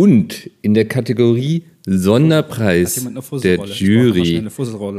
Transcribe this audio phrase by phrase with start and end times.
[0.00, 3.06] Und in der Kategorie Sonderpreis
[3.42, 4.42] der Jury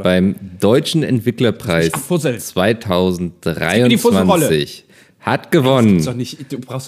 [0.00, 4.84] beim Deutschen Entwicklerpreis 2023
[5.18, 5.96] hat gewonnen.
[6.16, 6.38] Nicht,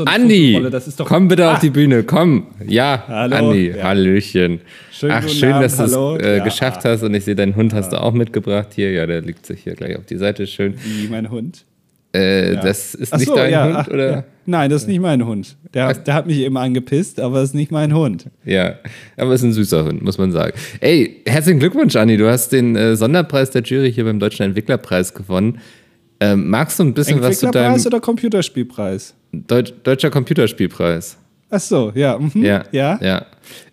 [0.04, 0.64] Andi,
[1.04, 1.54] komm bitte ah.
[1.54, 2.46] auf die Bühne, komm.
[2.64, 3.48] Ja, Hallo.
[3.48, 3.82] Andi, ja.
[3.82, 4.61] Hallöchen.
[4.93, 6.45] Schön Ach, schön, Abend, dass du es äh, ja.
[6.45, 8.93] geschafft hast und ich sehe, deinen Hund hast du auch mitgebracht hier.
[8.93, 10.75] Ja, der liegt sich hier gleich auf die Seite, schön.
[10.85, 11.65] Wie mein Hund?
[12.15, 12.61] Äh, ja.
[12.61, 14.11] Das ist Ach nicht so, dein ja, Hund, ach, oder?
[14.11, 14.25] Ja.
[14.46, 15.57] Nein, das ist nicht mein Hund.
[15.73, 18.27] Der, der hat mich eben angepisst, aber es ist nicht mein Hund.
[18.45, 18.75] Ja,
[19.17, 20.57] aber es ist ein süßer Hund, muss man sagen.
[20.81, 22.17] Ey, herzlichen Glückwunsch, Anni.
[22.17, 25.61] Du hast den äh, Sonderpreis der Jury hier beim Deutschen Entwicklerpreis gewonnen.
[26.21, 27.72] Ähm, magst du ein bisschen was zu deinem...
[27.72, 29.14] Entwicklerpreis oder Computerspielpreis?
[29.33, 31.17] Deut Deutscher Computerspielpreis.
[31.50, 32.19] Ach so, ja.
[32.19, 32.44] Mhm.
[32.44, 32.98] Ja, ja.
[33.03, 33.27] ja.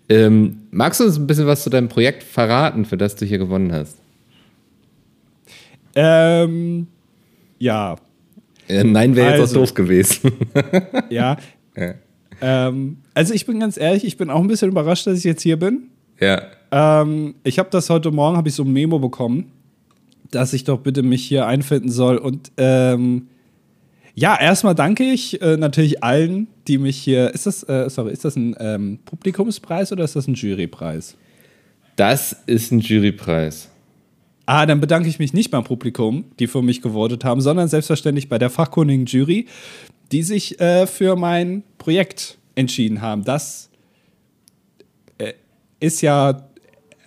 [0.08, 3.38] Ähm, magst du uns ein bisschen was zu deinem Projekt verraten, für das du hier
[3.38, 3.98] gewonnen hast?
[5.94, 6.86] Ähm,
[7.58, 7.96] ja,
[8.68, 10.32] äh, nein, wäre jetzt also, auch doof gewesen.
[11.10, 11.36] ja.
[11.76, 11.94] ja.
[12.40, 15.42] Ähm, also ich bin ganz ehrlich, ich bin auch ein bisschen überrascht, dass ich jetzt
[15.42, 15.88] hier bin.
[16.20, 16.42] Ja.
[16.70, 19.52] Ähm, ich habe das heute Morgen, habe ich so ein Memo bekommen,
[20.30, 22.16] dass ich doch bitte mich hier einfinden soll.
[22.16, 23.28] Und ähm,
[24.14, 27.32] ja, erstmal danke ich äh, natürlich allen, die mich hier.
[27.32, 31.16] Ist das, äh, sorry, ist das ein ähm, Publikumspreis oder ist das ein Jurypreis?
[31.96, 33.68] Das ist ein Jurypreis.
[34.44, 38.28] Ah, dann bedanke ich mich nicht beim Publikum, die für mich gewotet haben, sondern selbstverständlich
[38.28, 39.46] bei der fachkundigen Jury,
[40.10, 43.24] die sich äh, für mein Projekt entschieden haben.
[43.24, 43.70] Das
[45.18, 45.34] äh,
[45.78, 46.48] ist ja,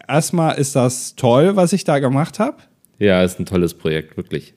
[0.07, 2.57] erstmal ist das toll, was ich da gemacht habe.
[2.99, 4.53] Ja, ist ein tolles Projekt, wirklich.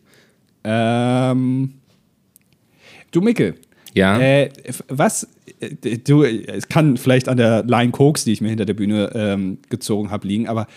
[0.63, 1.75] Ähm,
[3.11, 3.57] du, Mickel.
[3.95, 4.21] Ja.
[4.21, 4.51] Äh,
[4.89, 5.29] was,
[5.61, 9.11] äh, du, es kann vielleicht an der Line Koks, die ich mir hinter der Bühne
[9.15, 10.69] ähm, gezogen habe, liegen, aber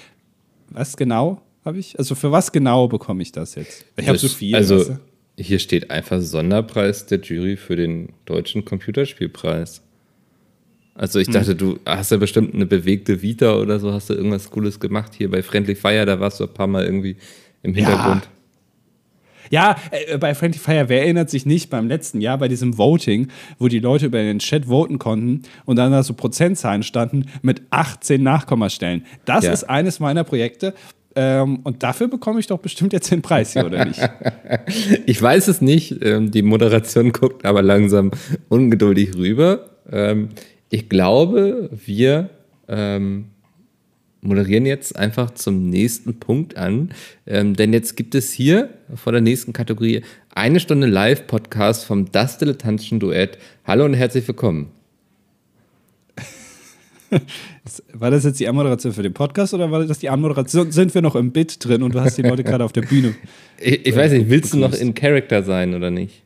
[0.69, 1.97] was genau habe ich?
[1.97, 3.85] Also für was genau bekomme ich das jetzt?
[3.97, 4.55] Ich habe so viel.
[4.55, 4.99] Also weißt du?
[5.37, 9.81] hier steht einfach Sonderpreis der Jury für den deutschen Computerspielpreis.
[10.93, 11.33] Also ich hm.
[11.33, 15.13] dachte, du hast ja bestimmt eine bewegte Vita oder so, hast du irgendwas Cooles gemacht
[15.17, 17.15] hier bei Friendly Fire, da warst du ein paar Mal irgendwie
[17.63, 18.27] im Hintergrund.
[19.49, 22.77] Ja, ja äh, bei Friendly Fire, wer erinnert sich nicht beim letzten Jahr bei diesem
[22.77, 27.27] Voting, wo die Leute über den Chat voten konnten und dann da so Prozentzahlen standen
[27.41, 29.05] mit 18 Nachkommastellen.
[29.23, 29.53] Das ja.
[29.53, 30.73] ist eines meiner Projekte,
[31.15, 33.99] ähm, und dafür bekomme ich doch bestimmt jetzt den Preis hier, oder nicht?
[35.05, 36.03] ich weiß es nicht.
[36.03, 38.11] Ähm, die Moderation guckt aber langsam
[38.49, 39.69] ungeduldig rüber.
[39.91, 40.29] Ähm,
[40.69, 42.29] ich glaube, wir
[42.67, 43.25] ähm,
[44.21, 46.89] moderieren jetzt einfach zum nächsten Punkt an.
[47.25, 50.01] Ähm, denn jetzt gibt es hier vor der nächsten Kategorie
[50.33, 53.37] eine Stunde Live-Podcast vom Das Dilettantischen Duett.
[53.65, 54.80] Hallo und herzlich willkommen.
[57.93, 60.71] War das jetzt die Anmoderation für den Podcast oder war das die Anmoderation?
[60.71, 63.15] Sind wir noch im Bit drin und du hast die Leute gerade auf der Bühne?
[63.59, 66.23] Ich, ich weiß nicht, willst du noch in Character sein oder nicht?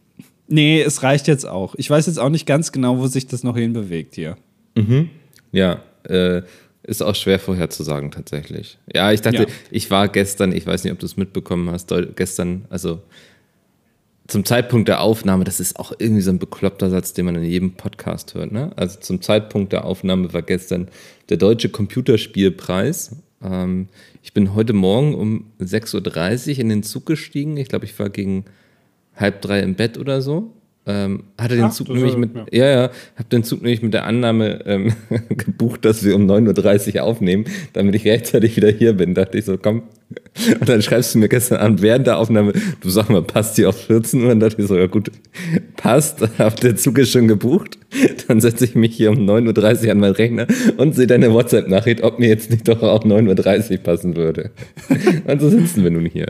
[0.47, 1.75] Nee, es reicht jetzt auch.
[1.75, 4.38] Ich weiß jetzt auch nicht ganz genau, wo sich das noch hinbewegt hier.
[4.75, 5.09] Mhm.
[5.51, 6.44] Ja, äh,
[6.84, 8.78] ist auch schwer vorherzusagen tatsächlich.
[8.94, 9.47] Ja, ich dachte, ja.
[9.72, 13.02] ich war gestern, ich weiß nicht, ob du es mitbekommen hast, gestern, also
[14.28, 17.44] zum Zeitpunkt der Aufnahme, das ist auch irgendwie so ein bekloppter Satz, den man in
[17.44, 18.52] jedem Podcast hört.
[18.52, 18.72] Ne?
[18.75, 20.88] Also zum Zeitpunkt der Aufnahme war gestern
[21.30, 23.18] der Deutsche Computerspielpreis.
[23.44, 23.88] Ähm,
[24.24, 27.58] ich bin heute Morgen um 6.30 Uhr in den Zug gestiegen.
[27.58, 28.46] Ich glaube, ich war gegen
[29.16, 30.52] halb drei im Bett oder so.
[30.88, 33.94] Ähm, hatte den Ach, Zug nämlich mit, ja, ja, ja habe den Zug nämlich mit
[33.94, 34.94] der Annahme ähm,
[35.30, 39.14] gebucht, dass wir um 9.30 Uhr aufnehmen, damit ich rechtzeitig wieder hier bin.
[39.14, 39.84] Dachte ich so, komm.
[40.60, 43.66] Und dann schreibst du mir gestern Abend während der Aufnahme, du sag mal, passt die
[43.66, 44.32] auf 14 Uhr?
[44.32, 45.12] Und dachte ich so, ja gut,
[45.78, 47.78] passt, hab der Zug ist schon gebucht.
[48.28, 52.04] Dann setze ich mich hier um 9.30 Uhr an meinen Rechner und sehe deine WhatsApp-Nachricht,
[52.04, 54.52] ob mir jetzt nicht doch auch 9.30 Uhr passen würde.
[55.26, 56.28] Und so sitzen wir nun hier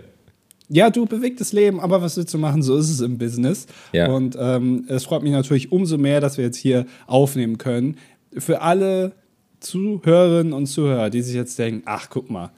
[0.69, 2.63] ja, du bewegtes Leben, aber was willst du machen?
[2.63, 3.67] So ist es im Business.
[3.93, 4.11] Ja.
[4.11, 7.97] Und ähm, es freut mich natürlich umso mehr, dass wir jetzt hier aufnehmen können.
[8.37, 9.13] Für alle
[9.59, 12.51] Zuhörerinnen und Zuhörer, die sich jetzt denken, ach, guck mal,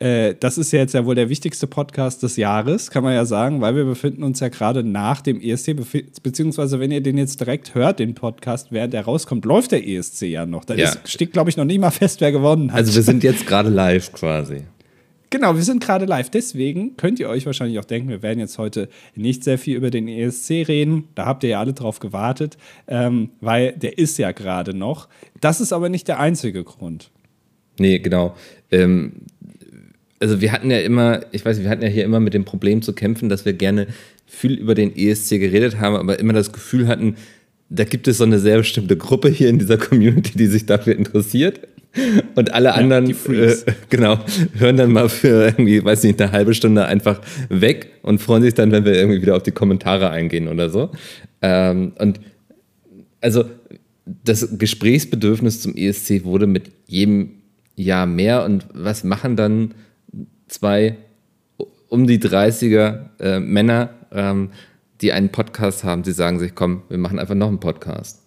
[0.00, 3.26] äh, das ist ja jetzt ja wohl der wichtigste Podcast des Jahres, kann man ja
[3.26, 5.76] sagen, weil wir befinden uns ja gerade nach dem ESC,
[6.22, 10.22] beziehungsweise wenn ihr den jetzt direkt hört, den Podcast, während der rauskommt, läuft der ESC
[10.22, 10.64] ja noch.
[10.64, 10.90] Da ja.
[11.04, 12.78] steht, glaube ich, noch nicht mal fest, wer gewonnen hat.
[12.78, 14.62] Also wir sind jetzt gerade live quasi.
[15.28, 16.28] Genau, wir sind gerade live.
[16.30, 19.90] Deswegen könnt ihr euch wahrscheinlich auch denken, wir werden jetzt heute nicht sehr viel über
[19.90, 21.08] den ESC reden.
[21.14, 22.56] Da habt ihr ja alle drauf gewartet,
[22.88, 25.08] ähm, weil der ist ja gerade noch.
[25.40, 27.10] Das ist aber nicht der einzige Grund.
[27.78, 28.34] Nee, genau.
[28.72, 29.12] Ähm,
[30.20, 32.44] also wir hatten ja immer, ich weiß nicht, wir hatten ja hier immer mit dem
[32.44, 33.86] Problem zu kämpfen, dass wir gerne
[34.26, 37.16] viel über den ESC geredet haben, aber immer das Gefühl hatten,
[37.70, 40.96] da gibt es so eine sehr bestimmte Gruppe hier in dieser Community, die sich dafür
[40.96, 41.60] interessiert.
[42.36, 43.56] Und alle anderen, ja, äh,
[43.88, 44.20] genau,
[44.58, 48.54] hören dann mal für irgendwie, weiß nicht, eine halbe Stunde einfach weg und freuen sich
[48.54, 50.90] dann, wenn wir irgendwie wieder auf die Kommentare eingehen oder so.
[51.42, 52.20] Ähm, und
[53.20, 53.44] also
[54.24, 57.30] das Gesprächsbedürfnis zum ESC wurde mit jedem
[57.74, 58.44] Jahr mehr.
[58.44, 59.74] Und was machen dann
[60.50, 60.98] zwei
[61.88, 64.50] um die 30er äh, Männer, ähm,
[65.00, 66.04] die einen Podcast haben?
[66.04, 68.20] Sie sagen sich, komm, wir machen einfach noch einen Podcast.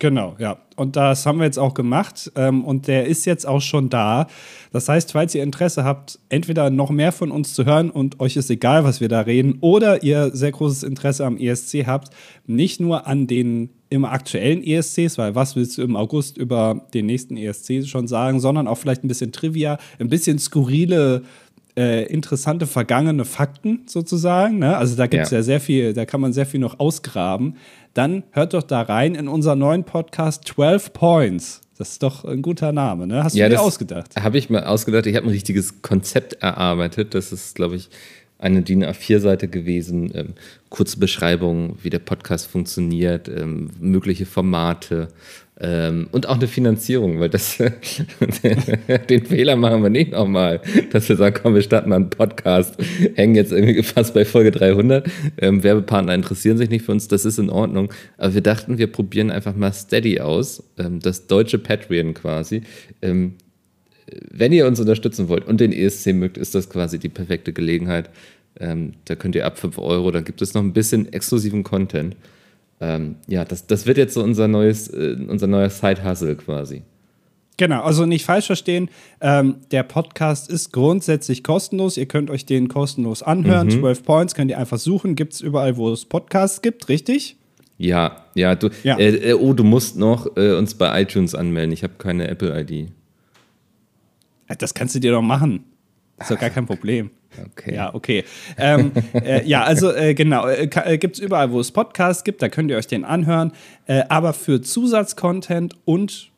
[0.00, 0.58] Genau, ja.
[0.76, 4.28] Und das haben wir jetzt auch gemacht ähm, und der ist jetzt auch schon da.
[4.70, 8.36] Das heißt, falls ihr Interesse habt, entweder noch mehr von uns zu hören und euch
[8.36, 12.14] ist egal, was wir da reden, oder ihr sehr großes Interesse am ESC habt,
[12.46, 17.06] nicht nur an den im aktuellen ESCs, weil was willst du im August über den
[17.06, 21.22] nächsten ESC schon sagen, sondern auch vielleicht ein bisschen Trivia, ein bisschen skurrile
[21.76, 24.58] äh, interessante vergangene Fakten sozusagen.
[24.58, 24.76] Ne?
[24.76, 25.38] Also da gibt es ja.
[25.38, 25.42] ja.
[25.42, 27.56] sehr viel, da kann man sehr viel noch ausgraben.
[27.94, 31.60] Dann hört doch da rein in unseren neuen Podcast 12 Points.
[31.78, 33.22] Das ist doch ein guter Name, ne?
[33.22, 34.16] Hast du ja, dir ausgedacht?
[34.20, 35.06] Habe ich mir ausgedacht.
[35.06, 37.14] Ich habe ein richtiges Konzept erarbeitet.
[37.14, 37.88] Das ist, glaube ich,
[38.38, 40.34] eine DIN A4-Seite gewesen.
[40.70, 45.08] Kurze Beschreibung, wie der Podcast funktioniert, ähm, mögliche Formate,
[45.60, 47.58] ähm, und auch eine Finanzierung, weil das
[49.08, 50.60] den Fehler machen wir nicht nochmal,
[50.92, 52.76] dass wir sagen, komm, wir starten mal einen Podcast,
[53.16, 55.08] hängen jetzt irgendwie fast bei Folge 300.
[55.38, 57.92] Ähm, Werbepartner interessieren sich nicht für uns, das ist in Ordnung.
[58.18, 62.62] Aber wir dachten, wir probieren einfach mal Steady aus, ähm, das deutsche Patreon quasi.
[63.02, 63.34] Ähm,
[64.30, 68.10] wenn ihr uns unterstützen wollt und den ESC mögt, ist das quasi die perfekte Gelegenheit.
[68.60, 72.16] Ähm, da könnt ihr ab 5 Euro, dann gibt es noch ein bisschen exklusiven Content
[72.80, 76.82] ähm, ja, das, das wird jetzt so unser neues, äh, unser neuer Side-Hustle quasi.
[77.56, 78.88] Genau, also nicht falsch verstehen.
[79.20, 81.96] Ähm, der Podcast ist grundsätzlich kostenlos.
[81.96, 83.66] Ihr könnt euch den kostenlos anhören.
[83.66, 83.80] Mhm.
[83.80, 85.16] 12 Points könnt ihr einfach suchen.
[85.16, 87.36] Gibt es überall, wo es Podcasts gibt, richtig?
[87.76, 88.54] Ja, ja.
[88.54, 88.96] Du, ja.
[88.96, 91.72] Äh, äh, oh, du musst noch äh, uns bei iTunes anmelden.
[91.72, 92.92] Ich habe keine Apple-ID.
[94.58, 95.64] Das kannst du dir doch machen.
[96.20, 97.10] Ist doch gar kein Problem.
[97.52, 97.74] Okay.
[97.74, 98.24] Ja, okay.
[98.56, 102.42] Ähm, äh, ja, also äh, genau, äh, äh gibt es überall, wo es Podcasts gibt,
[102.42, 103.52] da könnt ihr euch den anhören.
[103.86, 106.30] Äh, aber für Zusatzcontent und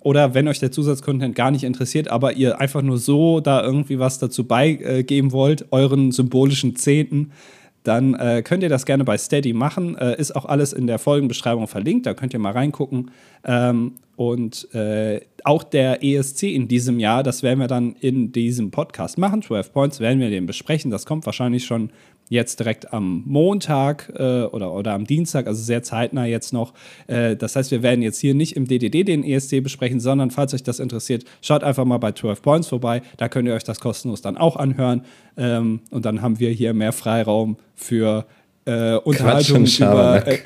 [0.00, 3.98] oder wenn euch der Zusatzcontent gar nicht interessiert, aber ihr einfach nur so da irgendwie
[3.98, 7.32] was dazu beigeben wollt, euren symbolischen Zehnten,
[7.82, 9.96] dann äh, könnt ihr das gerne bei Steady machen.
[9.96, 13.10] Äh, ist auch alles in der Folgenbeschreibung verlinkt, da könnt ihr mal reingucken.
[13.44, 18.70] Ähm, und äh, auch der ESC in diesem Jahr, das werden wir dann in diesem
[18.70, 19.42] Podcast machen.
[19.42, 20.90] 12 Points werden wir den besprechen.
[20.90, 21.90] Das kommt wahrscheinlich schon
[22.28, 26.72] jetzt direkt am Montag äh, oder, oder am Dienstag, also sehr zeitnah jetzt noch.
[27.06, 30.54] Äh, das heißt, wir werden jetzt hier nicht im DDD den ESC besprechen, sondern falls
[30.54, 33.02] euch das interessiert, schaut einfach mal bei 12 Points vorbei.
[33.18, 35.04] Da könnt ihr euch das kostenlos dann auch anhören.
[35.36, 38.26] Ähm, und dann haben wir hier mehr Freiraum für
[38.64, 40.38] äh, Unterhaltung über äh,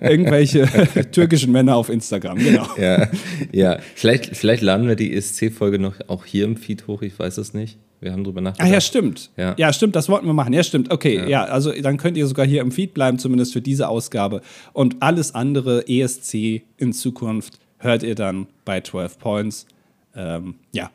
[0.00, 0.66] irgendwelche
[1.12, 2.66] türkischen Männer auf Instagram, genau.
[2.76, 3.08] Ja,
[3.52, 3.78] ja.
[3.94, 7.54] Vielleicht, vielleicht laden wir die ESC-Folge noch auch hier im Feed hoch, ich weiß es
[7.54, 7.78] nicht.
[8.00, 8.68] Wir haben drüber nachgedacht.
[8.68, 9.30] Ah ja, stimmt.
[9.36, 9.54] Ja.
[9.56, 10.52] ja, stimmt, das wollten wir machen.
[10.52, 10.92] Ja, stimmt.
[10.92, 11.26] Okay, ja.
[11.26, 11.44] ja.
[11.44, 14.42] also dann könnt ihr sogar hier im Feed bleiben, zumindest für diese Ausgabe.
[14.74, 19.66] Und alles andere ESC in Zukunft hört ihr dann bei 12 Points.
[20.14, 20.90] Ähm, ja,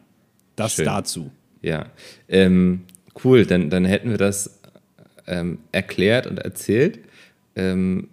[0.56, 0.86] das Schön.
[0.86, 1.32] dazu.
[1.62, 1.88] Ja,
[2.28, 2.82] ähm,
[3.24, 4.59] cool, dann, dann hätten wir das
[5.30, 7.00] ähm, erklärt und erzählt.
[7.56, 8.10] Ähm,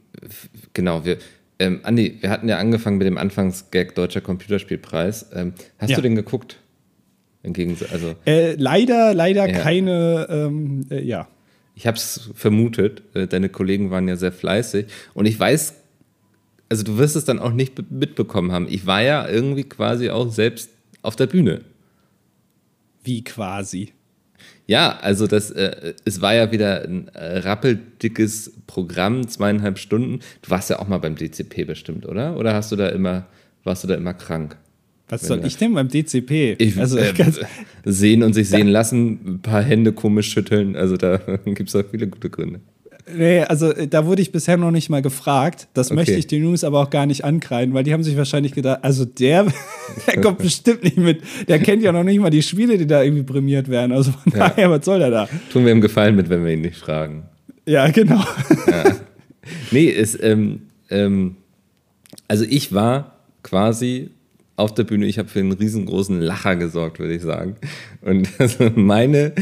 [0.72, 1.18] genau, wir,
[1.58, 5.30] ähm, Andi, wir hatten ja angefangen mit dem Anfangsgag Deutscher Computerspielpreis.
[5.34, 5.96] Ähm, hast ja.
[5.96, 6.58] du den geguckt?
[7.42, 9.58] Im Gegensatz, also äh, leider, leider ja.
[9.60, 11.28] keine, ähm, äh, ja.
[11.76, 13.02] Ich habe es vermutet.
[13.14, 14.86] Äh, deine Kollegen waren ja sehr fleißig.
[15.14, 15.74] Und ich weiß,
[16.68, 18.66] also du wirst es dann auch nicht mitbekommen haben.
[18.68, 20.70] Ich war ja irgendwie quasi auch selbst
[21.02, 21.60] auf der Bühne.
[23.04, 23.92] Wie quasi?
[24.66, 30.20] Ja, also das, äh, es war ja wieder ein äh, rappeldickes Programm, zweieinhalb Stunden.
[30.42, 32.36] Du warst ja auch mal beim DCP bestimmt, oder?
[32.36, 33.26] Oder hast du da immer,
[33.64, 34.56] warst du da immer krank?
[35.08, 36.56] Was soll ich denn beim DCP?
[36.58, 37.12] Ich, also, äh,
[37.84, 40.74] sehen und sich sehen lassen, ein paar Hände komisch schütteln.
[40.74, 42.60] Also da gibt es auch viele gute Gründe.
[43.12, 45.68] Nee, also äh, da wurde ich bisher noch nicht mal gefragt.
[45.74, 45.96] Das okay.
[45.96, 48.80] möchte ich den News aber auch gar nicht ankreiden, weil die haben sich wahrscheinlich gedacht,
[48.82, 49.46] also der,
[50.06, 51.22] der kommt bestimmt nicht mit.
[51.46, 53.92] Der kennt ja noch nicht mal die Spiele, die da irgendwie prämiert werden.
[53.92, 54.48] Also von ja.
[54.48, 55.28] daher, was soll der da?
[55.52, 57.24] Tun wir ihm Gefallen mit, wenn wir ihn nicht fragen.
[57.64, 58.24] Ja, genau.
[58.66, 58.96] Ja.
[59.70, 61.36] Nee, ist, ähm, ähm,
[62.26, 64.10] also ich war quasi
[64.56, 65.06] auf der Bühne.
[65.06, 67.56] Ich habe für einen riesengroßen Lacher gesorgt, würde ich sagen.
[68.00, 69.32] Und also meine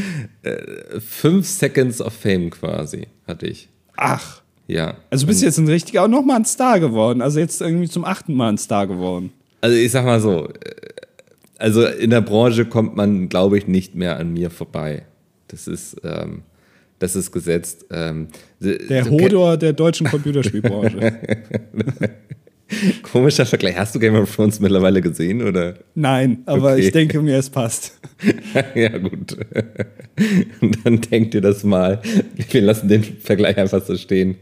[0.43, 3.69] äh, fünf Seconds of Fame quasi hatte ich.
[3.95, 4.41] Ach.
[4.67, 4.97] Ja.
[5.09, 7.21] Also bist du jetzt ein richtiger auch nochmal ein Star geworden.
[7.21, 9.31] Also jetzt irgendwie zum achten Mal ein Star geworden.
[9.61, 10.51] Also ich sag mal so, äh,
[11.57, 15.03] also in der Branche kommt man, glaube ich, nicht mehr an mir vorbei.
[15.47, 16.41] Das ist, ähm,
[16.99, 17.85] das ist gesetzt.
[17.91, 18.27] Ähm,
[18.59, 21.13] der Hodor der deutschen Computerspielbranche.
[23.03, 23.77] Komischer Vergleich.
[23.77, 25.75] Hast du Game of Thrones mittlerweile gesehen, oder?
[25.93, 26.81] Nein, aber okay.
[26.81, 27.99] ich denke mir, es passt.
[28.75, 29.37] ja, gut.
[30.83, 32.01] Dann denkt ihr das mal.
[32.49, 34.37] Wir lassen den Vergleich einfach so stehen.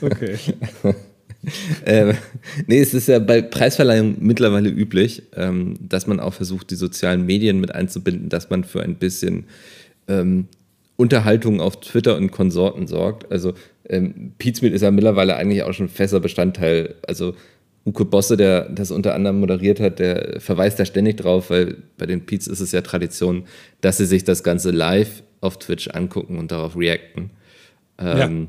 [0.00, 0.36] Okay.
[1.86, 2.14] ähm,
[2.66, 7.26] nee, es ist ja bei Preisverleihungen mittlerweile üblich, ähm, dass man auch versucht, die sozialen
[7.26, 9.44] Medien mit einzubinden, dass man für ein bisschen
[10.08, 10.48] ähm,
[10.96, 13.30] Unterhaltung auf Twitter und Konsorten sorgt.
[13.30, 13.52] Also
[13.88, 16.94] ähm, Pizmeet ist ja mittlerweile eigentlich auch schon fester Bestandteil.
[17.06, 17.34] Also
[17.86, 22.06] Uke Bosse, der das unter anderem moderiert hat, der verweist da ständig drauf, weil bei
[22.06, 23.44] den Peets ist es ja Tradition,
[23.80, 27.30] dass sie sich das Ganze live auf Twitch angucken und darauf reacten.
[27.98, 28.48] Ähm,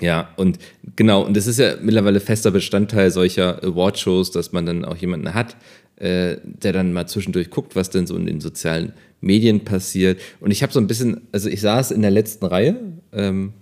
[0.00, 0.06] ja.
[0.06, 0.58] ja, und
[0.96, 5.34] genau, und es ist ja mittlerweile fester Bestandteil solcher Awardshows, dass man dann auch jemanden
[5.34, 5.56] hat,
[5.96, 10.20] äh, der dann mal zwischendurch guckt, was denn so in den sozialen Medien passiert.
[10.40, 12.76] Und ich habe so ein bisschen, also ich saß in der letzten Reihe.
[13.12, 13.52] Ähm,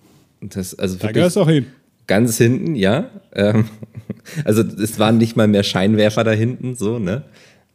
[0.40, 1.66] das, also da gehörst auch hin.
[2.06, 3.10] Ganz hinten, ja.
[3.34, 3.66] Ähm,
[4.44, 7.24] also es waren nicht mal mehr Scheinwerfer da hinten, so, ne?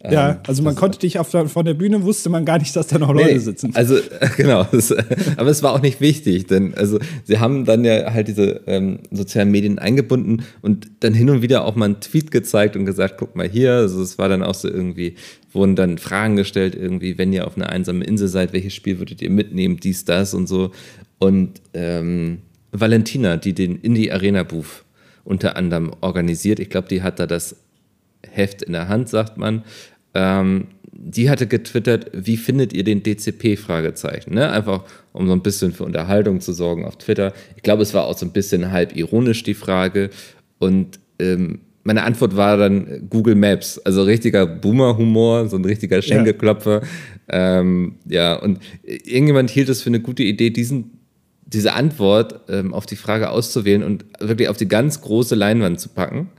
[0.03, 2.75] Ja, ähm, also man konnte dich auf der, von der Bühne, wusste man gar nicht,
[2.75, 3.72] dass da noch Leute nee, sitzen.
[3.75, 3.98] Also
[4.38, 4.93] genau, das,
[5.38, 9.00] aber es war auch nicht wichtig, denn also sie haben dann ja halt diese ähm,
[9.10, 13.15] sozialen Medien eingebunden und dann hin und wieder auch mal einen Tweet gezeigt und gesagt,
[13.17, 15.15] guck mal hier, also es war dann auch so irgendwie,
[15.51, 19.24] wurden dann Fragen gestellt, irgendwie, wenn ihr auf einer einsamen Insel seid, welches Spiel würdet
[19.24, 20.72] ihr mitnehmen, dies, das und so.
[21.17, 22.43] Und ähm,
[22.79, 24.84] Valentina, die den Indie Arena Booth
[25.24, 26.60] unter anderem organisiert.
[26.60, 27.57] Ich glaube, die hat da das
[28.29, 29.63] Heft in der Hand, sagt man.
[30.13, 33.57] Ähm, die hatte getwittert, wie findet ihr den DCP?
[33.57, 34.34] Fragezeichen.
[34.34, 34.50] Ne?
[34.50, 37.34] Einfach um so ein bisschen für Unterhaltung zu sorgen auf Twitter.
[37.55, 40.10] Ich glaube, es war auch so ein bisschen halb ironisch die Frage.
[40.60, 43.79] Und ähm, meine Antwort war dann Google Maps.
[43.79, 46.81] Also richtiger Boomer-Humor, so ein richtiger Schenkelklopfer.
[47.31, 47.60] Ja.
[47.60, 50.97] Ähm, ja, und irgendjemand hielt es für eine gute Idee, diesen
[51.48, 55.89] diese Antwort ähm, auf die Frage auszuwählen und wirklich auf die ganz große Leinwand zu
[55.89, 56.30] packen.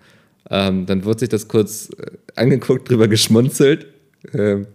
[0.51, 3.87] Ähm, dann wurde sich das kurz äh, angeguckt, drüber geschmunzelt.
[4.35, 4.67] Ähm,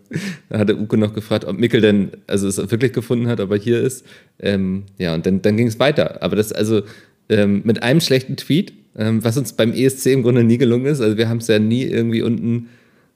[0.50, 3.58] da hatte Uke noch gefragt, ob Mikkel denn, also es wirklich gefunden hat, ob er
[3.58, 4.06] hier ist.
[4.40, 6.24] Ähm, ja, und dann, dann ging es weiter.
[6.24, 6.82] Aber das also
[7.30, 11.02] ähm, mit einem schlechten Tweet, ähm, was uns beim ESC im Grunde nie gelungen ist.
[11.02, 12.70] Also wir haben es ja nie irgendwie unten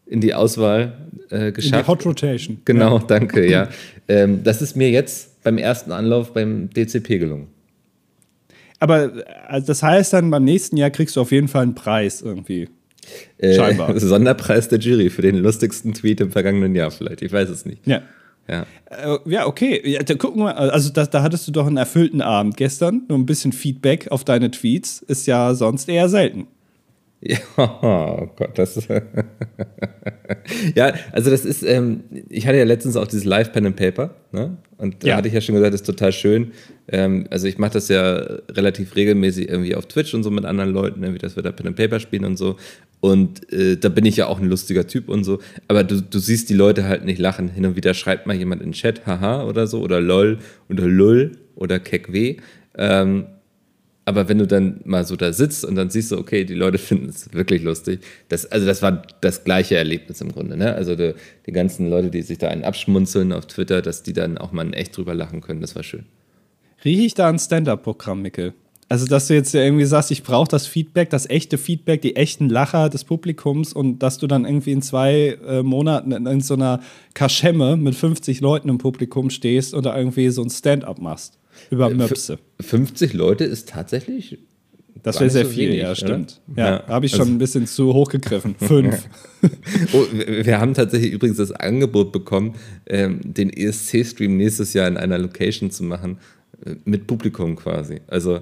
[0.05, 0.97] in die Auswahl
[1.29, 1.73] äh, geschafft.
[1.73, 2.57] In die Hot Rotation.
[2.65, 3.03] Genau, ja.
[3.07, 3.69] danke, ja.
[4.09, 7.47] Ähm, das ist mir jetzt beim ersten Anlauf beim DCP gelungen.
[8.79, 9.11] Aber
[9.47, 12.67] also das heißt dann, beim nächsten Jahr kriegst du auf jeden Fall einen Preis irgendwie.
[13.37, 13.97] Äh, Scheinbar.
[13.99, 17.21] Sonderpreis der Jury für den lustigsten Tweet im vergangenen Jahr vielleicht.
[17.21, 17.87] Ich weiß es nicht.
[17.87, 18.01] Ja.
[18.49, 18.65] Ja.
[18.89, 19.81] Äh, ja, okay.
[19.89, 23.03] Ja, da gucken wir, also da, da hattest du doch einen erfüllten Abend gestern.
[23.07, 26.47] Nur ein bisschen Feedback auf deine Tweets ist ja sonst eher selten.
[27.19, 28.89] Ja, oh Gott, das ist.
[30.75, 34.13] ja, also das ist, ähm, ich hatte ja letztens auch dieses Live Pen and Paper,
[34.31, 34.57] ne?
[34.77, 35.15] Und da ja.
[35.17, 36.51] hatte ich ja schon gesagt, das ist total schön.
[36.87, 38.15] Ähm, also ich mache das ja
[38.51, 41.67] relativ regelmäßig irgendwie auf Twitch und so mit anderen Leuten, irgendwie, dass wir da Pen
[41.67, 42.57] and Paper spielen und so.
[42.99, 45.39] Und äh, da bin ich ja auch ein lustiger Typ und so.
[45.67, 47.49] Aber du, du siehst die Leute halt nicht lachen.
[47.49, 50.85] Hin und wieder schreibt mal jemand in den Chat, haha oder so, oder lol oder
[50.85, 52.37] lull oder keckweh.
[52.77, 53.25] Ähm,
[54.07, 56.77] aber wenn du dann mal so da sitzt und dann siehst du, okay, die Leute
[56.77, 57.99] finden es wirklich lustig.
[58.29, 60.55] Das, also das war das gleiche Erlebnis im Grunde.
[60.55, 60.73] Ne?
[60.73, 61.13] Also die,
[61.45, 64.73] die ganzen Leute, die sich da einen abschmunzeln auf Twitter, dass die dann auch mal
[64.73, 66.05] echt drüber lachen können, das war schön.
[66.85, 68.53] Rieche ich da ein Stand-up-Programm, Mickel?
[68.87, 72.47] Also, dass du jetzt irgendwie sagst, ich brauche das Feedback, das echte Feedback, die echten
[72.47, 76.53] Lacher des Publikums und dass du dann irgendwie in zwei äh, Monaten in, in, so
[76.53, 76.79] einer
[77.13, 81.37] Kaschemme mit 50 Leuten im Publikum stehst oder irgendwie so ein Stand-up machst.
[81.69, 82.39] Über äh, Möpse.
[82.61, 84.37] 50 Leute ist tatsächlich.
[85.03, 86.41] Das wäre sehr so viel, wenig, ja, stimmt.
[86.51, 86.63] Oder?
[86.63, 88.55] Ja, ja habe ich schon also, ein bisschen zu hoch gegriffen.
[88.59, 89.07] Fünf.
[89.93, 95.17] oh, wir haben tatsächlich übrigens das Angebot bekommen, ähm, den ESC-Stream nächstes Jahr in einer
[95.17, 96.17] Location zu machen,
[96.65, 98.01] äh, mit Publikum quasi.
[98.07, 98.41] Also.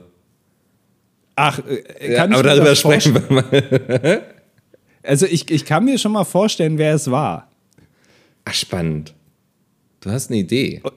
[1.35, 4.23] Ach, äh, kann ja, aber darüber sprechen wir mal.
[5.03, 7.51] also, ich, ich kann mir schon mal vorstellen, wer es war.
[8.45, 9.13] Ach, spannend.
[9.99, 10.81] Du hast eine Idee.
[10.83, 10.91] Oh,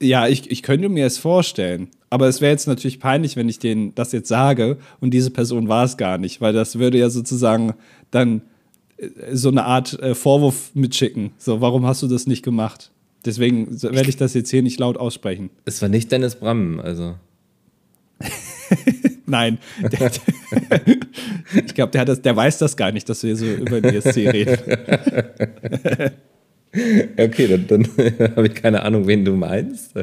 [0.00, 1.88] ja, ich, ich könnte mir es vorstellen.
[2.10, 5.68] Aber es wäre jetzt natürlich peinlich, wenn ich denen das jetzt sage und diese Person
[5.68, 7.74] war es gar nicht, weil das würde ja sozusagen
[8.10, 8.42] dann
[8.96, 11.32] äh, so eine Art äh, Vorwurf mitschicken.
[11.36, 12.90] So, warum hast du das nicht gemacht?
[13.24, 15.50] Deswegen werde ich das jetzt hier nicht laut aussprechen.
[15.64, 17.16] Es war nicht Dennis Brammen, also.
[19.26, 19.58] Nein.
[19.82, 20.10] Der,
[21.66, 24.58] ich glaube, der, der weiß das gar nicht, dass wir so über den ESC reden.
[27.18, 27.88] Okay, dann, dann
[28.36, 29.94] habe ich keine Ahnung, wen du meinst.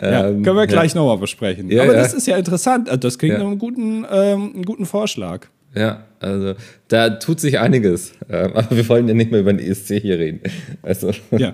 [0.00, 1.00] Ja, ähm, können wir gleich ja.
[1.00, 1.70] nochmal besprechen.
[1.70, 2.00] Ja, Aber ja.
[2.00, 2.88] das ist ja interessant.
[2.88, 5.46] Also das klingt nach einem guten, ähm, einen guten Vorschlag.
[5.74, 6.54] Ja, also
[6.88, 8.12] da tut sich einiges.
[8.28, 10.40] Ähm, aber wir wollen ja nicht mehr über den ESC hier reden.
[10.82, 11.12] Also.
[11.30, 11.52] Ja,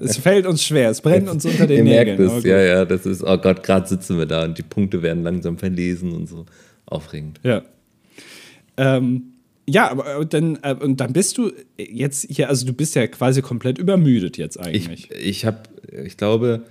[0.00, 2.18] es fällt uns schwer, es brennt uns unter den Ihr Nägeln.
[2.18, 5.02] Merkt es, ja, ja, das ist, oh Gott, gerade sitzen wir da und die Punkte
[5.02, 6.46] werden langsam verlesen und so.
[6.86, 7.40] Aufregend.
[7.42, 7.62] Ja.
[8.78, 9.34] Ähm,
[9.68, 13.42] ja, aber dann, äh, und dann bist du jetzt hier, also du bist ja quasi
[13.42, 15.10] komplett übermüdet jetzt eigentlich.
[15.10, 15.58] Ich, ich habe,
[16.04, 16.62] ich glaube,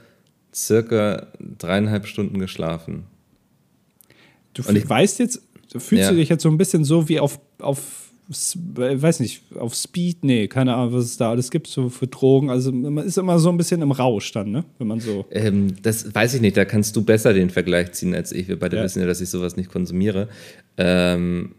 [0.54, 1.28] circa
[1.60, 3.04] dreieinhalb Stunden geschlafen.
[4.56, 6.10] Du und ich, weißt jetzt, fühlst ja.
[6.10, 10.48] du dich jetzt so ein bisschen so wie auf, auf weiß nicht, auf Speed, nee,
[10.48, 12.50] keine Ahnung, was es da alles gibt so für Drogen.
[12.50, 14.66] Also man ist immer so ein bisschen im Rausch dann, ne?
[14.80, 15.26] Wenn man so.
[15.32, 18.48] Ähm, das weiß ich nicht, da kannst du besser den Vergleich ziehen als ich.
[18.48, 18.84] Wir beide ja.
[18.84, 20.28] wissen ja, dass ich sowas nicht konsumiere.
[20.78, 21.56] Ähm,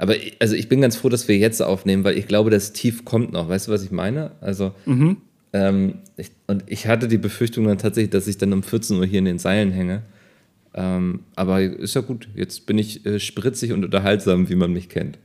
[0.00, 3.04] aber also ich bin ganz froh, dass wir jetzt aufnehmen, weil ich glaube, das Tief
[3.04, 3.50] kommt noch.
[3.50, 4.30] Weißt du, was ich meine?
[4.40, 5.18] Also, mhm.
[5.52, 9.04] ähm, ich, und ich hatte die Befürchtung dann tatsächlich, dass ich dann um 14 Uhr
[9.04, 10.02] hier in den Seilen hänge.
[10.72, 12.28] Ähm, aber ist ja gut.
[12.34, 15.18] Jetzt bin ich äh, spritzig und unterhaltsam, wie man mich kennt.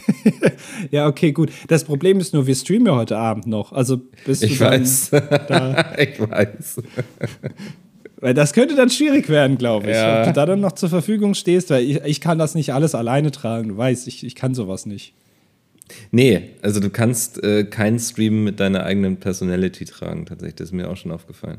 [0.90, 1.50] ja, okay, gut.
[1.68, 3.72] Das Problem ist nur, wir streamen ja heute Abend noch.
[3.72, 5.10] Also bist ich du weiß.
[5.98, 6.82] ich weiß.
[8.26, 9.94] Weil das könnte dann schwierig werden, glaube ich.
[9.94, 10.18] Ja.
[10.18, 12.96] Ob du da dann noch zur Verfügung stehst, weil ich, ich kann das nicht alles
[12.96, 13.68] alleine tragen.
[13.68, 15.14] Du weißt, ich, ich kann sowas nicht.
[16.10, 20.56] Nee, also du kannst äh, keinen Stream mit deiner eigenen Personality tragen, tatsächlich.
[20.56, 21.58] Das ist mir auch schon aufgefallen.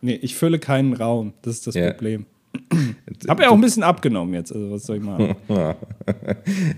[0.00, 1.32] Nee, ich fülle keinen Raum.
[1.42, 1.92] Das ist das ja.
[1.92, 2.26] Problem.
[3.28, 5.36] Hab ja auch ein bisschen abgenommen jetzt, also was soll ich machen?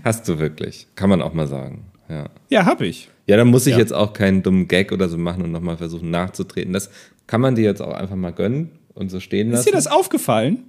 [0.03, 0.85] Hast du wirklich.
[0.93, 1.85] Kann man auch mal sagen.
[2.07, 3.09] Ja, ja hab ich.
[3.25, 3.79] Ja, dann muss ich ja.
[3.79, 6.71] jetzt auch keinen dummen Gag oder so machen und nochmal versuchen nachzutreten.
[6.71, 6.91] Das
[7.25, 9.59] kann man dir jetzt auch einfach mal gönnen und so stehen lassen.
[9.59, 10.65] Ist dir das aufgefallen?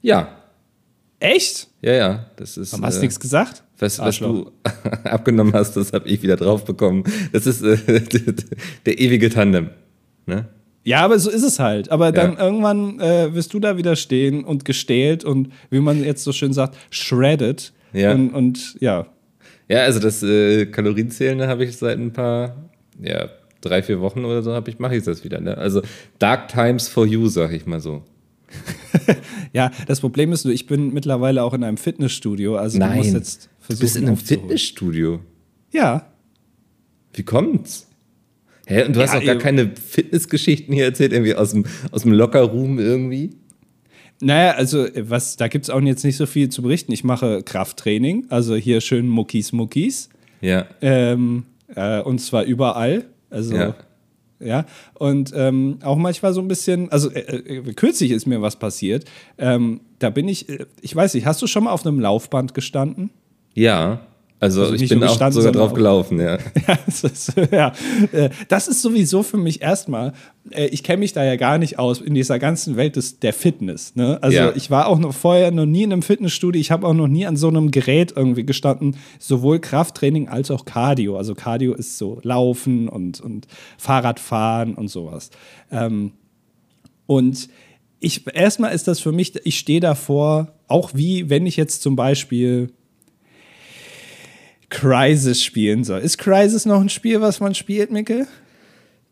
[0.00, 0.28] Ja.
[1.20, 1.68] Echt?
[1.82, 2.26] Ja, ja.
[2.36, 3.64] Das ist, Warum hast du äh, nichts gesagt?
[3.78, 4.50] Was, was du
[5.04, 7.04] abgenommen hast, das habe ich wieder drauf bekommen.
[7.32, 7.76] Das ist äh,
[8.86, 9.70] der ewige Tandem.
[10.26, 10.48] Ne?
[10.84, 11.90] Ja, aber so ist es halt.
[11.90, 12.44] Aber dann ja.
[12.44, 16.52] irgendwann äh, wirst du da wieder stehen und gestählt und wie man jetzt so schön
[16.52, 17.72] sagt, shredded.
[17.92, 18.12] Ja.
[18.12, 19.06] Und, und ja.
[19.68, 22.70] Ja, also das äh, Kalorienzählen habe ich seit ein paar,
[23.02, 23.28] ja,
[23.60, 25.40] drei, vier Wochen oder so habe ich, mache ich das wieder.
[25.40, 25.56] Ne?
[25.56, 25.82] Also
[26.18, 28.02] Dark Times for You, sag ich mal so.
[29.52, 32.56] ja, das Problem ist nur, ich bin mittlerweile auch in einem Fitnessstudio.
[32.56, 33.80] Also Nein, du musst jetzt versuchen.
[33.80, 35.20] Du bist in einem Fitnessstudio?
[35.72, 36.06] Ja.
[37.12, 37.88] Wie kommt's?
[38.66, 38.84] Hä?
[38.84, 42.12] Und du ja, hast auch gar keine Fitnessgeschichten hier erzählt, irgendwie aus dem, aus dem
[42.12, 43.30] Lockerroom irgendwie?
[44.20, 46.92] Naja, also was, da gibt es auch jetzt nicht so viel zu berichten.
[46.92, 50.08] Ich mache Krafttraining, also hier schön Muckis Muckis.
[50.40, 50.66] Ja.
[50.80, 53.06] Ähm, äh, und zwar überall.
[53.30, 53.74] Also ja.
[54.40, 58.56] Ja, und ähm, auch manchmal so ein bisschen, also äh, äh, kürzlich ist mir was
[58.56, 59.04] passiert.
[59.36, 62.54] Ähm, da bin ich, äh, ich weiß nicht, hast du schon mal auf einem Laufband
[62.54, 63.10] gestanden?
[63.54, 64.06] Ja.
[64.40, 66.38] Also, also ich bin auch sogar drauf gelaufen, ja.
[66.68, 67.72] ja, das ist, ja.
[68.12, 70.12] Äh, das ist sowieso für mich erstmal,
[70.50, 73.32] äh, ich kenne mich da ja gar nicht aus in dieser ganzen Welt des, der
[73.32, 73.96] Fitness.
[73.96, 74.18] Ne?
[74.22, 74.52] Also ja.
[74.54, 77.26] ich war auch noch vorher noch nie in einem Fitnessstudio, ich habe auch noch nie
[77.26, 81.16] an so einem Gerät irgendwie gestanden, sowohl Krafttraining als auch Cardio.
[81.16, 85.30] Also Cardio ist so Laufen und, und Fahrradfahren und sowas.
[85.72, 86.12] Ähm,
[87.06, 87.48] und
[87.98, 91.96] ich, erstmal ist das für mich, ich stehe davor, auch wie wenn ich jetzt zum
[91.96, 92.70] Beispiel
[94.70, 96.00] Crisis spielen soll.
[96.00, 98.26] Ist Crisis noch ein Spiel, was man spielt, Mikkel?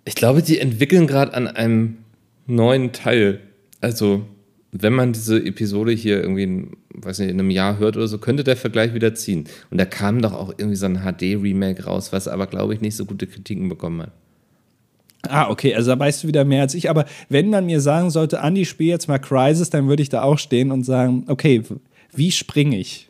[0.04, 1.98] Ich glaube, die entwickeln gerade an einem
[2.46, 3.40] neuen Teil.
[3.80, 4.26] Also,
[4.72, 8.18] wenn man diese Episode hier irgendwie, in, weiß nicht, in einem Jahr hört oder so,
[8.18, 9.44] könnte der Vergleich wieder ziehen.
[9.70, 12.96] Und da kam doch auch irgendwie so ein HD-Remake raus, was aber, glaube ich, nicht
[12.96, 14.12] so gute Kritiken bekommen hat.
[15.28, 16.88] Ah, okay, also da weißt du wieder mehr als ich.
[16.90, 20.22] Aber wenn man mir sagen sollte, Andi, spiel jetzt mal Crisis, dann würde ich da
[20.22, 21.62] auch stehen und sagen, okay,
[22.12, 23.05] wie springe ich?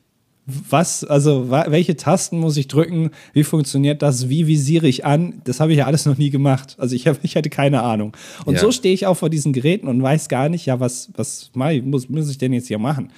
[0.47, 5.59] Was, also welche Tasten muss ich drücken, wie funktioniert das, wie visiere ich an, das
[5.59, 6.77] habe ich ja alles noch nie gemacht.
[6.79, 8.17] Also ich, hab, ich hatte keine Ahnung.
[8.45, 8.61] Und ja.
[8.61, 12.09] so stehe ich auch vor diesen Geräten und weiß gar nicht, ja, was, was muss,
[12.09, 13.11] muss ich denn jetzt hier machen?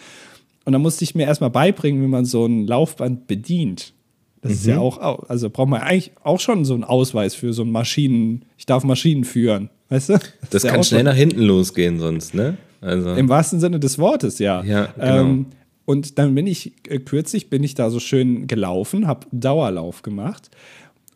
[0.64, 3.92] Und dann musste ich mir erstmal beibringen, wie man so ein Laufband bedient.
[4.40, 4.58] Das mhm.
[4.58, 4.82] ist ja mhm.
[4.82, 8.64] auch, also braucht man eigentlich auch schon so einen Ausweis für so ein Maschinen, ich
[8.64, 10.12] darf Maschinen führen, weißt du?
[10.50, 12.56] Das, das kann schnell nach hinten losgehen sonst, ne?
[12.80, 13.14] Also.
[13.14, 14.62] Im wahrsten Sinne des Wortes, ja.
[14.62, 15.20] Ja, genau.
[15.20, 15.46] Ähm,
[15.88, 20.50] und dann bin ich, äh, kürzlich bin ich da so schön gelaufen, habe Dauerlauf gemacht.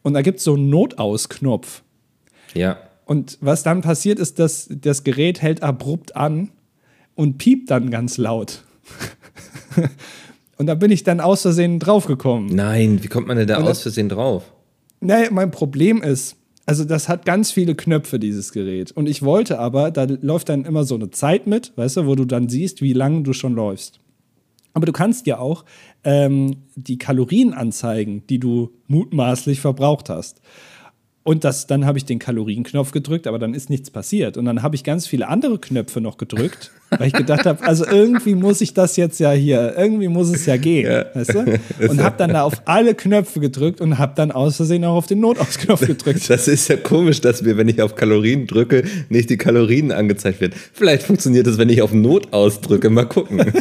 [0.01, 1.83] Und da gibt es so einen Notausknopf.
[2.55, 2.79] Ja.
[3.05, 6.53] Und was dann passiert ist, dass das Gerät hält abrupt an
[7.15, 8.65] und piept dann ganz laut.
[10.57, 12.47] und da bin ich dann aus Versehen draufgekommen.
[12.47, 14.51] Nein, wie kommt man denn da und aus Versehen drauf?
[15.01, 18.91] Naja, mein Problem ist, also das hat ganz viele Knöpfe, dieses Gerät.
[18.91, 22.15] Und ich wollte aber, da läuft dann immer so eine Zeit mit, weißt du, wo
[22.15, 24.01] du dann siehst, wie lange du schon läufst.
[24.75, 25.65] Aber du kannst ja auch
[26.05, 30.41] ähm, die Kalorien anzeigen, die du mutmaßlich verbraucht hast.
[31.25, 34.37] Und das, dann habe ich den Kalorienknopf gedrückt, aber dann ist nichts passiert.
[34.37, 37.87] Und dann habe ich ganz viele andere Knöpfe noch gedrückt, weil ich gedacht habe, also
[37.87, 41.05] irgendwie muss ich das jetzt ja hier, irgendwie muss es ja gehen, ja.
[41.15, 41.61] weißt du?
[41.89, 45.07] Und habe dann da auf alle Knöpfe gedrückt und habe dann aus Versehen auch auf
[45.07, 46.29] den Notausknopf gedrückt.
[46.33, 50.41] Das ist ja komisch, dass mir, wenn ich auf Kalorien drücke, nicht die Kalorien angezeigt
[50.41, 50.55] werden.
[50.73, 52.91] Vielleicht funktioniert das, wenn ich auf Not ausdrücke.
[52.91, 53.53] Mal gucken.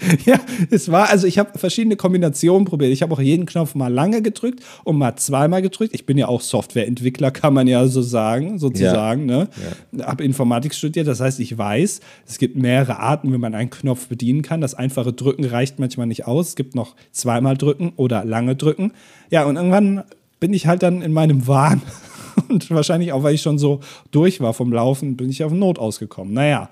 [0.24, 0.38] ja,
[0.70, 2.92] es war, also ich habe verschiedene Kombinationen probiert.
[2.92, 5.94] Ich habe auch jeden Knopf mal lange gedrückt und mal zweimal gedrückt.
[5.94, 9.28] Ich bin ja auch Softwareentwickler, kann man ja so sagen, sozusagen.
[9.28, 9.38] Ja.
[9.38, 9.48] Ne?
[9.92, 10.06] Ja.
[10.06, 14.08] Habe Informatik studiert, das heißt, ich weiß, es gibt mehrere Arten, wie man einen Knopf
[14.08, 14.60] bedienen kann.
[14.60, 16.48] Das einfache Drücken reicht manchmal nicht aus.
[16.48, 18.92] Es gibt noch zweimal drücken oder lange drücken.
[19.30, 20.04] Ja, und irgendwann
[20.38, 21.82] bin ich halt dann in meinem Wahn
[22.48, 25.78] und wahrscheinlich auch, weil ich schon so durch war vom Laufen, bin ich auf Not
[25.78, 26.32] ausgekommen.
[26.32, 26.70] Naja,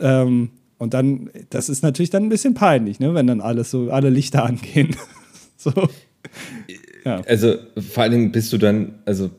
[0.00, 3.90] ähm, und dann, das ist natürlich dann ein bisschen peinlich, ne, wenn dann alles so,
[3.90, 4.94] alle Lichter angehen.
[5.56, 5.72] so.
[7.04, 7.22] Ja.
[7.26, 9.30] Also vor allen Dingen bist du dann, also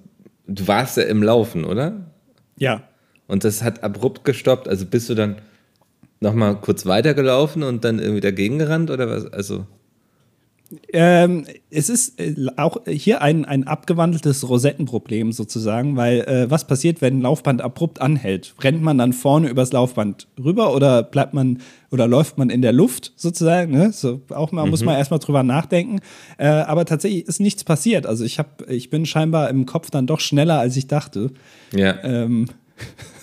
[0.48, 2.12] du warst ja im Laufen, oder?
[2.58, 2.84] Ja.
[3.28, 4.68] Und das hat abrupt gestoppt.
[4.68, 5.36] Also bist du dann
[6.20, 9.26] nochmal kurz weitergelaufen und dann irgendwie dagegen gerannt oder was?
[9.32, 9.66] Also.
[10.92, 17.02] Ähm, es ist äh, auch hier ein, ein abgewandeltes Rosettenproblem sozusagen, weil äh, was passiert,
[17.02, 18.54] wenn ein Laufband abrupt anhält?
[18.62, 22.74] Rennt man dann vorne übers Laufband rüber oder bleibt man oder läuft man in der
[22.74, 23.72] Luft sozusagen?
[23.72, 23.92] Ne?
[23.94, 24.72] So, auch mal mhm.
[24.72, 26.00] muss man erstmal drüber nachdenken.
[26.38, 28.06] Äh, aber tatsächlich ist nichts passiert.
[28.06, 31.32] Also ich habe, ich bin scheinbar im Kopf dann doch schneller, als ich dachte.
[31.74, 32.04] Ja.
[32.04, 32.48] Ähm,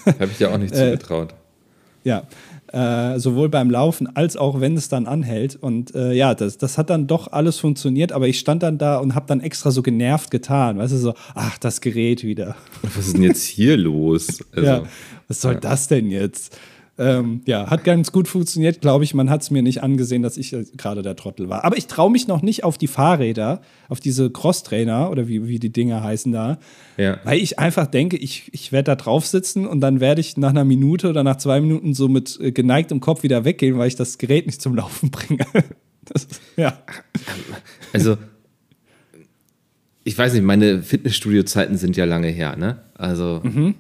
[0.07, 1.35] habe ich ja auch nicht äh, zugetraut.
[2.05, 2.25] ja
[2.75, 5.57] äh, sowohl beim Laufen als auch wenn es dann anhält.
[5.57, 8.99] Und äh, ja, das, das hat dann doch alles funktioniert, aber ich stand dann da
[8.99, 10.79] und habe dann extra so genervt getan.
[10.79, 12.57] Weißt du, so, ach, das Gerät wieder.
[12.83, 14.43] Was ist denn jetzt hier los?
[14.55, 14.83] Also, ja,
[15.27, 15.61] was soll ja.
[15.61, 16.57] das denn jetzt?
[16.97, 19.15] Ähm, ja, hat ganz gut funktioniert, glaube ich.
[19.15, 21.65] Man hat es mir nicht angesehen, dass ich äh, gerade der Trottel war.
[21.65, 25.59] Aber ich traue mich noch nicht auf die Fahrräder, auf diese Crosstrainer oder wie, wie
[25.59, 26.59] die Dinger heißen da.
[26.97, 27.19] Ja.
[27.25, 30.51] Weil ich einfach denke, ich, ich werde da drauf sitzen und dann werde ich nach
[30.51, 33.97] einer Minute oder nach zwei Minuten so mit äh, geneigtem Kopf wieder weggehen, weil ich
[33.97, 35.47] das Gerät nicht zum Laufen bringe.
[36.05, 36.79] das, ja.
[37.93, 38.19] Also,
[40.05, 42.83] ich weiß nicht, meine Fitnessstudio-Zeiten sind ja lange her, ne?
[42.95, 43.41] Also.
[43.43, 43.75] Mhm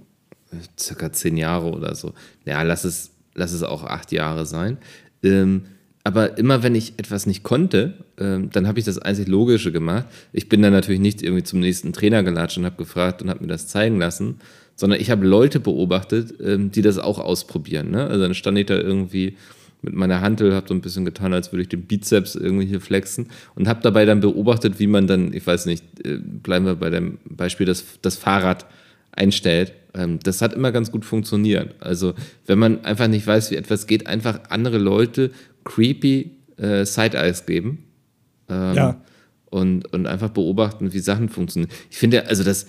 [0.79, 2.13] circa zehn Jahre oder so.
[2.45, 4.79] Ja, lass es, lass es auch acht Jahre sein.
[5.23, 5.63] Ähm,
[6.05, 10.07] aber immer wenn ich etwas nicht konnte, ähm, dann habe ich das einzig Logische gemacht.
[10.33, 13.41] Ich bin dann natürlich nicht irgendwie zum nächsten Trainer gelatscht und habe gefragt und habe
[13.41, 14.37] mir das zeigen lassen,
[14.77, 17.91] sondern ich habe Leute beobachtet, ähm, die das auch ausprobieren.
[17.91, 18.07] Ne?
[18.07, 19.37] Also dann stand ich da irgendwie
[19.81, 22.81] mit meiner Hantel, habe so ein bisschen getan, als würde ich den Bizeps irgendwie hier
[22.81, 26.75] flexen und habe dabei dann beobachtet, wie man dann, ich weiß nicht, äh, bleiben wir
[26.75, 28.67] bei dem Beispiel, das, das Fahrrad
[29.13, 29.73] einstellt.
[29.95, 31.75] Ähm, das hat immer ganz gut funktioniert.
[31.81, 32.15] Also,
[32.47, 35.31] wenn man einfach nicht weiß, wie etwas geht, einfach andere Leute
[35.65, 37.85] creepy äh, Side-Eyes geben.
[38.49, 39.01] Ähm, ja.
[39.51, 41.71] Und, und einfach beobachten, wie Sachen funktionieren.
[41.89, 42.67] Ich finde, also das,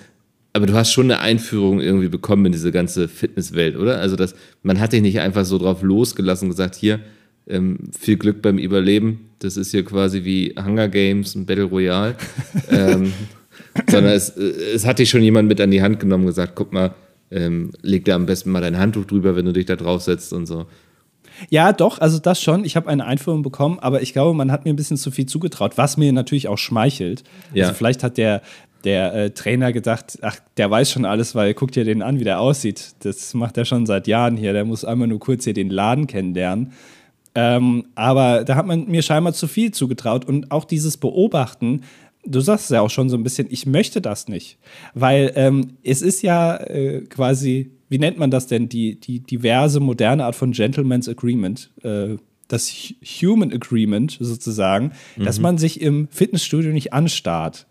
[0.54, 4.00] aber du hast schon eine Einführung irgendwie bekommen in diese ganze Fitnesswelt, oder?
[4.00, 7.00] Also, das, man hat dich nicht einfach so drauf losgelassen und gesagt, hier,
[7.48, 9.30] ähm, viel Glück beim Überleben.
[9.40, 12.16] Das ist hier quasi wie Hunger Games und Battle Royale.
[12.70, 13.14] ähm,
[13.90, 16.72] sondern es, es hat dich schon jemand mit an die Hand genommen und gesagt, guck
[16.72, 16.94] mal,
[17.32, 20.34] ähm, leg dir am besten mal dein Handtuch drüber, wenn du dich da drauf setzt
[20.34, 20.66] und so.
[21.50, 22.64] Ja, doch, also das schon.
[22.64, 25.26] Ich habe eine Einführung bekommen, aber ich glaube, man hat mir ein bisschen zu viel
[25.26, 27.24] zugetraut, was mir natürlich auch schmeichelt.
[27.54, 27.66] Ja.
[27.66, 28.42] Also vielleicht hat der,
[28.84, 32.24] der äh, Trainer gedacht, ach, der weiß schon alles, weil guckt dir den an, wie
[32.24, 32.96] der aussieht.
[33.00, 34.54] Das macht er schon seit Jahren hier.
[34.54, 36.72] Der muss einmal nur kurz hier den Laden kennenlernen.
[37.38, 41.82] Ähm, aber da hat man mir scheinbar zu viel zugetraut und auch dieses Beobachten
[42.26, 44.58] du sagst es ja auch schon so ein bisschen, ich möchte das nicht.
[44.94, 49.80] Weil ähm, es ist ja äh, quasi, wie nennt man das denn, die, die diverse
[49.80, 52.72] moderne Art von Gentleman's Agreement, äh, das
[53.22, 55.26] Human Agreement sozusagen, mhm.
[55.26, 57.66] dass man sich im Fitnessstudio nicht anstarrt.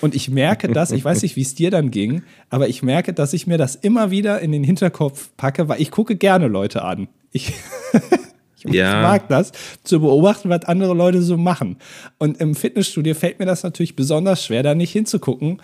[0.00, 3.12] Und ich merke das, ich weiß nicht, wie es dir dann ging, aber ich merke,
[3.12, 6.82] dass ich mir das immer wieder in den Hinterkopf packe, weil ich gucke gerne Leute
[6.82, 7.06] an.
[7.30, 7.52] Ich
[8.64, 8.96] ja.
[8.96, 11.76] Ich mag das, zu beobachten, was andere Leute so machen.
[12.18, 15.60] Und im Fitnessstudio fällt mir das natürlich besonders schwer, da nicht hinzugucken.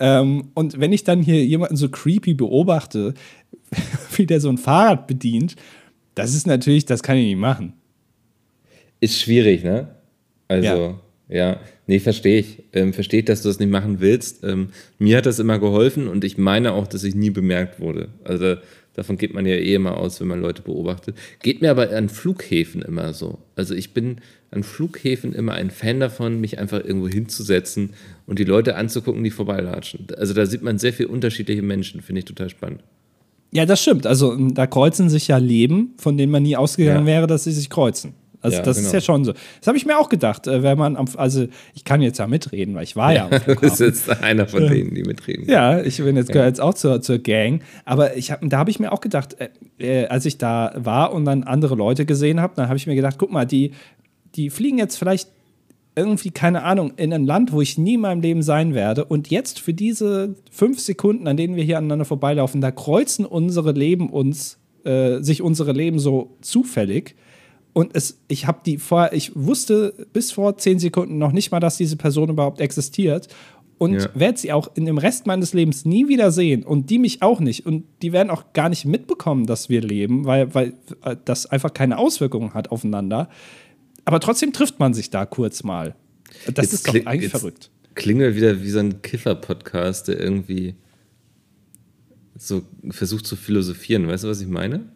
[0.00, 3.14] Ähm, und wenn ich dann hier jemanden so creepy beobachte,
[4.16, 5.56] wie der so ein Fahrrad bedient,
[6.14, 7.74] das ist natürlich, das kann ich nicht machen.
[9.00, 9.88] Ist schwierig, ne?
[10.48, 11.36] Also, ja.
[11.36, 11.60] ja.
[11.86, 12.62] Nee, verstehe ich.
[12.72, 14.42] Ähm, verstehe ich, dass du das nicht machen willst.
[14.44, 18.08] Ähm, mir hat das immer geholfen und ich meine auch, dass ich nie bemerkt wurde.
[18.24, 18.56] Also
[18.94, 21.16] Davon geht man ja eh immer aus, wenn man Leute beobachtet.
[21.42, 23.38] Geht mir aber an Flughäfen immer so.
[23.56, 24.18] Also ich bin
[24.50, 27.90] an Flughäfen immer ein Fan davon, mich einfach irgendwo hinzusetzen
[28.26, 30.06] und die Leute anzugucken, die vorbeilatschen.
[30.16, 32.82] Also da sieht man sehr viele unterschiedliche Menschen, finde ich total spannend.
[33.52, 34.06] Ja, das stimmt.
[34.06, 37.12] Also da kreuzen sich ja Leben, von denen man nie ausgegangen ja.
[37.12, 38.14] wäre, dass sie sich kreuzen.
[38.44, 38.88] Also ja, das genau.
[38.88, 39.32] ist ja schon so.
[39.32, 42.26] Das habe ich mir auch gedacht, äh, wenn man am, also ich kann jetzt ja
[42.26, 43.68] mitreden, weil ich war ja, ja am Flughafen.
[43.68, 45.48] das ist jetzt einer von denen, die mitreden.
[45.48, 47.62] Ja, ich bin jetzt, gehöre jetzt auch zur, zur Gang.
[47.86, 51.14] Aber ich hab, da habe ich mir auch gedacht, äh, äh, als ich da war
[51.14, 53.72] und dann andere Leute gesehen habe, dann habe ich mir gedacht, guck mal, die,
[54.34, 55.30] die fliegen jetzt vielleicht
[55.96, 59.04] irgendwie, keine Ahnung, in ein Land, wo ich nie in meinem Leben sein werde.
[59.04, 63.72] Und jetzt für diese fünf Sekunden, an denen wir hier aneinander vorbeilaufen, da kreuzen unsere
[63.72, 67.14] Leben uns, äh, sich unsere Leben so zufällig.
[67.74, 71.60] Und es, ich habe die vor, ich wusste bis vor zehn Sekunden noch nicht mal,
[71.60, 73.28] dass diese Person überhaupt existiert
[73.78, 74.08] und ja.
[74.14, 77.40] werde sie auch in dem Rest meines Lebens nie wieder sehen und die mich auch
[77.40, 81.46] nicht und die werden auch gar nicht mitbekommen, dass wir leben, weil, weil äh, das
[81.46, 83.28] einfach keine Auswirkungen hat aufeinander.
[84.04, 85.96] Aber trotzdem trifft man sich da kurz mal.
[86.46, 87.70] Das jetzt ist doch eigentlich verrückt.
[87.96, 90.76] Klingelt wieder wie so ein Kiffer-Podcast, der irgendwie
[92.36, 94.06] so versucht zu philosophieren.
[94.06, 94.93] Weißt du, was ich meine?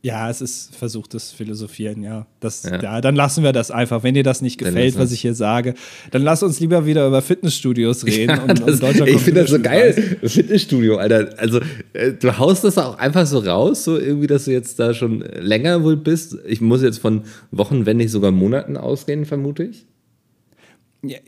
[0.00, 2.26] Ja, es ist versuchtes Philosophieren, ja.
[2.38, 2.80] Das, ja.
[2.80, 3.00] ja.
[3.00, 4.04] Dann lassen wir das einfach.
[4.04, 5.74] Wenn dir das nicht gefällt, was ich hier sage,
[6.12, 8.36] dann lass uns lieber wieder über Fitnessstudios reden.
[8.36, 9.92] Ja, und, das, und ich finde das so geil.
[10.22, 11.30] Fitnessstudio, Alter.
[11.38, 11.60] Also,
[11.94, 15.20] äh, du haust das auch einfach so raus, so irgendwie, dass du jetzt da schon
[15.20, 16.36] länger wohl bist.
[16.46, 19.86] Ich muss jetzt von Wochen, wenn nicht sogar Monaten ausgehen, vermute ich.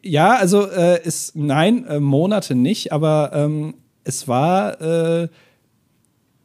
[0.03, 4.81] Ja, also äh, ist, nein, äh, Monate nicht, aber ähm, es war.
[4.81, 5.29] Äh,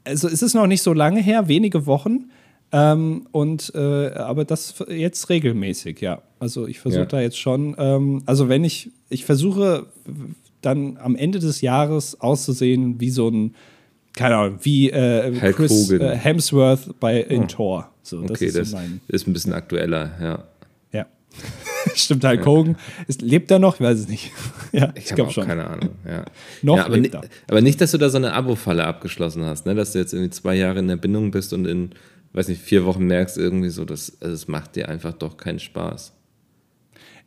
[0.05, 2.29] also es ist noch nicht so lange her, wenige Wochen.
[2.71, 6.21] Ähm, und äh, aber das jetzt regelmäßig, ja.
[6.39, 7.05] Also ich versuche ja.
[7.05, 9.85] da jetzt schon, ähm, also wenn ich, ich versuche
[10.61, 13.55] dann am Ende des Jahres auszusehen wie so ein,
[14.13, 17.47] keine Ahnung, wie äh, Chris äh, Hemsworth bei in oh.
[17.47, 17.91] Thor.
[18.01, 20.43] So, das okay, ist das mein, ist ein bisschen aktueller, ja.
[20.91, 21.05] Ja.
[21.99, 22.45] Stimmt, Hulk.
[22.45, 22.77] Hogan.
[23.07, 23.75] Ist, lebt er noch?
[23.75, 24.31] Ich weiß es nicht.
[24.71, 25.47] ja, ich, ich glaube schon.
[25.47, 25.91] Keine Ahnung.
[26.05, 26.25] Ja.
[26.61, 27.21] noch ja, aber, lebt er.
[27.47, 29.75] aber nicht, dass du da so eine Abo-Falle abgeschlossen hast, ne?
[29.75, 31.91] dass du jetzt irgendwie zwei Jahre in der Bindung bist und in,
[32.33, 35.59] weiß nicht, vier Wochen merkst irgendwie so, dass also es macht dir einfach doch keinen
[35.59, 36.13] Spaß.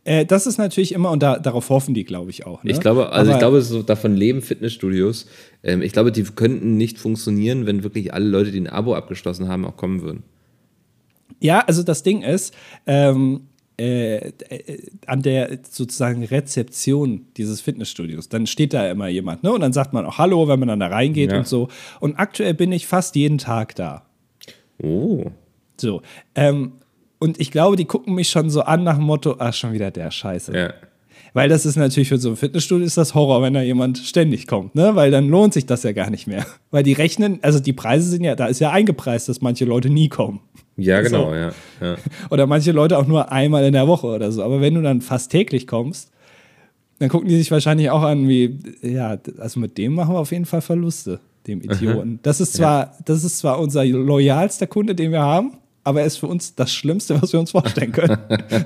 [0.05, 2.65] Äh, das ist natürlich immer, und da, darauf hoffen die, glaube ich, auch.
[2.65, 2.71] Ne?
[2.71, 5.27] Ich glaube, also aber ich glaube, so davon leben Fitnessstudios.
[5.63, 9.49] Ähm, ich glaube, die könnten nicht funktionieren, wenn wirklich alle Leute, die ein Abo abgeschlossen
[9.49, 10.23] haben, auch kommen würden.
[11.41, 12.55] Ja, also das Ding ist,
[12.87, 13.49] ähm,
[13.79, 14.33] äh,
[15.07, 18.29] an der sozusagen Rezeption dieses Fitnessstudios.
[18.29, 19.53] Dann steht da immer jemand, ne?
[19.53, 21.39] Und dann sagt man auch Hallo, wenn man dann da reingeht ja.
[21.39, 21.69] und so.
[22.01, 24.05] Und aktuell bin ich fast jeden Tag da.
[24.83, 25.27] Oh.
[25.77, 26.03] So.
[26.35, 26.73] Ähm,
[27.21, 29.91] und ich glaube, die gucken mich schon so an nach dem Motto, ach, schon wieder
[29.91, 30.57] der Scheiße.
[30.57, 30.75] Ja.
[31.33, 34.47] Weil das ist natürlich für so ein Fitnessstudio ist das Horror, wenn da jemand ständig
[34.47, 34.97] kommt, ne?
[34.97, 36.47] Weil dann lohnt sich das ja gar nicht mehr.
[36.71, 39.91] Weil die rechnen, also die Preise sind ja, da ist ja eingepreist, dass manche Leute
[39.91, 40.41] nie kommen.
[40.79, 41.35] Ja, genau, so.
[41.35, 41.97] ja, ja.
[42.31, 44.45] Oder manche Leute auch nur einmal in der Woche oder so.
[44.45, 46.11] Aber wenn du dann fast täglich kommst,
[47.01, 50.31] dann gucken die sich wahrscheinlich auch an, wie, ja, also mit dem machen wir auf
[50.31, 52.21] jeden Fall Verluste, dem Idioten.
[52.23, 52.93] Das ist zwar, ja.
[53.05, 56.73] das ist zwar unser loyalster Kunde, den wir haben, aber er ist für uns das
[56.73, 58.19] Schlimmste, was wir uns vorstellen können.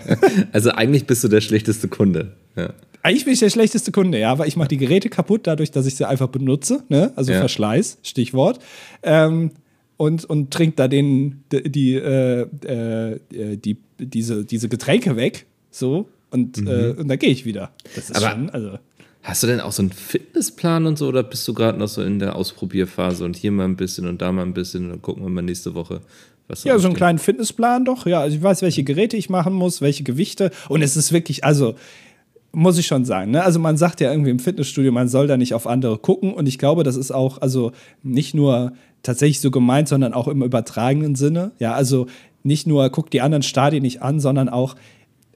[0.53, 2.33] also eigentlich bist du der schlechteste Kunde.
[2.57, 2.71] Ja.
[3.03, 5.87] Eigentlich bin ich der schlechteste Kunde, ja, weil ich mache die Geräte kaputt, dadurch, dass
[5.87, 7.13] ich sie einfach benutze, ne?
[7.17, 7.39] also ja.
[7.39, 8.61] Verschleiß, Stichwort.
[9.03, 9.51] Ähm,
[9.97, 15.47] und, und trinkt da den, die, die, äh, äh, die, diese, diese Getränke weg.
[15.71, 16.09] So.
[16.31, 16.67] Und, mhm.
[16.67, 17.71] äh, und dann gehe ich wieder.
[17.95, 18.79] Das ist Aber schon, also.
[19.23, 22.03] Hast du denn auch so einen Fitnessplan und so oder bist du gerade noch so
[22.03, 25.03] in der Ausprobierphase und hier mal ein bisschen und da mal ein bisschen und dann
[25.03, 26.01] gucken wir mal nächste Woche,
[26.49, 28.05] was Ja, so einen kleinen Fitnessplan doch.
[28.07, 31.45] Ja, also ich weiß, welche Geräte ich machen muss, welche Gewichte und es ist wirklich,
[31.45, 31.77] also
[32.51, 33.31] muss ich schon sagen.
[33.31, 33.45] Ne?
[33.45, 36.49] Also man sagt ja irgendwie im Fitnessstudio, man soll da nicht auf andere gucken und
[36.49, 37.71] ich glaube, das ist auch, also
[38.03, 41.53] nicht nur tatsächlich so gemeint, sondern auch im übertragenen Sinne.
[41.59, 42.07] Ja, also
[42.43, 44.77] nicht nur guck die anderen Stadien nicht an, sondern auch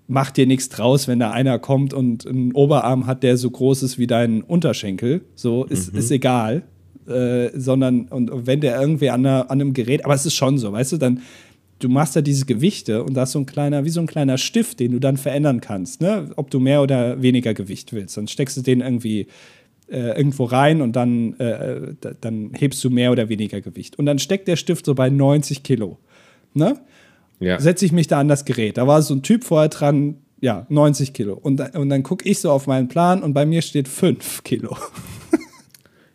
[0.09, 3.83] mach dir nichts draus, wenn da einer kommt und einen Oberarm hat, der so groß
[3.83, 5.23] ist wie dein Unterschenkel.
[5.35, 5.99] So, ist, mhm.
[5.99, 6.63] ist egal.
[7.09, 10.59] Äh, sondern, und wenn der irgendwie an, einer, an einem Gerät, aber es ist schon
[10.59, 11.23] so, weißt du, dann,
[11.79, 14.39] du machst da diese Gewichte und da ist so ein kleiner, wie so ein kleiner
[14.39, 16.31] Stift, den du dann verändern kannst, ne?
[16.37, 18.17] ob du mehr oder weniger Gewicht willst.
[18.17, 19.29] Dann steckst du den irgendwie
[19.89, 23.99] äh, irgendwo rein und dann, äh, dann hebst du mehr oder weniger Gewicht.
[23.99, 25.99] Und dann steckt der Stift so bei 90 Kilo.
[26.55, 26.81] Ne?
[27.39, 27.61] Ja.
[27.61, 28.79] Setze ich mich da an das Gerät.
[28.79, 31.35] Da war so ein Typ vorher dran, ja, 90 Kilo.
[31.35, 34.77] Und, und dann gucke ich so auf meinen Plan und bei mir steht 5 Kilo.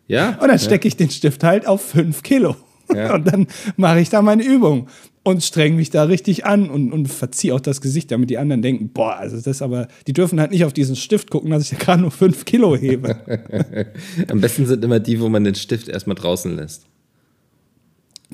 [0.06, 0.30] Ja.
[0.40, 2.56] Und dann stecke ich den Stift halt auf 5 Kilo.
[2.94, 3.14] Ja.
[3.14, 4.88] Und dann mache ich da meine Übung
[5.24, 8.62] und streng mich da richtig an und, und verziehe auch das Gesicht, damit die anderen
[8.62, 11.72] denken, boah, also das aber, die dürfen halt nicht auf diesen Stift gucken, dass ich
[11.72, 13.16] ja gerade nur fünf Kilo hebe.
[14.28, 16.86] Am besten sind immer die, wo man den Stift erstmal draußen lässt.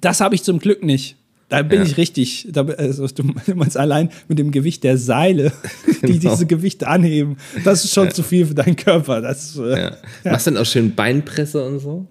[0.00, 1.16] Das habe ich zum Glück nicht.
[1.50, 1.86] Da bin ja.
[1.86, 3.22] ich richtig, da, also du
[3.54, 5.52] meinst allein mit dem Gewicht der Seile,
[6.02, 6.32] die genau.
[6.32, 8.10] diese Gewichte anheben, das ist schon ja.
[8.14, 9.22] zu viel für deinen Körper.
[9.22, 9.96] Das, äh, ja.
[10.24, 12.06] Machst du dann auch schön Beinpresse und so?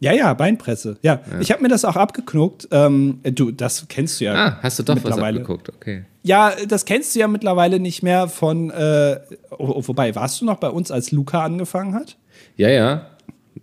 [0.00, 0.96] Ja, ja, Beinpresse.
[1.02, 1.40] Ja, ja.
[1.40, 2.68] ich habe mir das auch abgeknuckt.
[2.72, 4.34] Ähm, du, das kennst du ja.
[4.34, 6.04] Ah, hast du doch was abgeguckt, okay.
[6.22, 8.70] Ja, das kennst du ja mittlerweile nicht mehr von.
[8.70, 9.20] Äh,
[9.58, 12.16] oh, wobei, warst du noch bei uns, als Luca angefangen hat?
[12.56, 13.06] Ja, ja.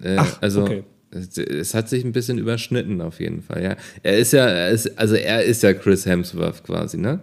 [0.01, 0.83] Äh, Ach, also, okay.
[1.09, 3.63] Es, es, hat sich ein bisschen überschnitten auf jeden Fall.
[3.63, 7.21] Ja, er ist ja, er ist, also er ist ja Chris Hemsworth quasi, ne?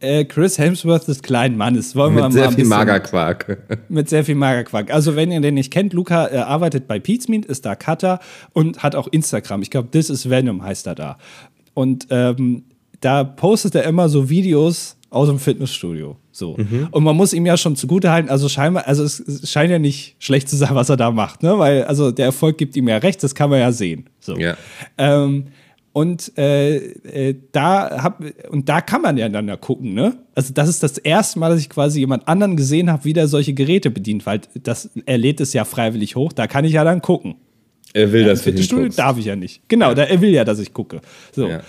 [0.00, 1.96] Äh, Chris Hemsworth des kleinen Mannes.
[1.96, 3.58] Wollen mit wir sehr mal viel Magerquark.
[3.88, 4.92] Mit sehr viel Magerquark.
[4.92, 8.20] Also, wenn ihr den nicht kennt, Luca äh, arbeitet bei Pete's Meat, ist da Cutter
[8.52, 9.62] und hat auch Instagram.
[9.62, 11.18] Ich glaube, This is Venom heißt er da.
[11.74, 12.64] Und ähm,
[13.00, 16.16] da postet er immer so Videos aus dem Fitnessstudio.
[16.32, 16.56] So.
[16.56, 16.88] Mhm.
[16.90, 20.48] Und man muss ihm ja schon zugutehalten, also scheinbar, also es, scheint ja nicht schlecht
[20.48, 21.58] zu sein, was er da macht, ne?
[21.58, 24.10] Weil, also der Erfolg gibt ihm ja recht, das kann man ja sehen.
[24.20, 24.36] So.
[24.36, 24.56] Ja.
[24.98, 25.46] Ähm,
[25.96, 30.18] und äh, äh, da hab, und da kann man ja dann ja gucken, ne?
[30.34, 33.28] Also das ist das erste Mal, dass ich quasi jemand anderen gesehen habe, wie der
[33.28, 36.34] solche Geräte bedient, weil das er lädt es ja freiwillig hoch.
[36.34, 37.36] Da kann ich ja dann gucken.
[37.94, 39.66] Er will, ja, dass du Fitnessstudio darf ich ja nicht.
[39.68, 39.94] Genau, ja.
[39.94, 41.00] Da, er will ja, dass ich gucke.
[41.32, 41.48] So.
[41.48, 41.62] Ja.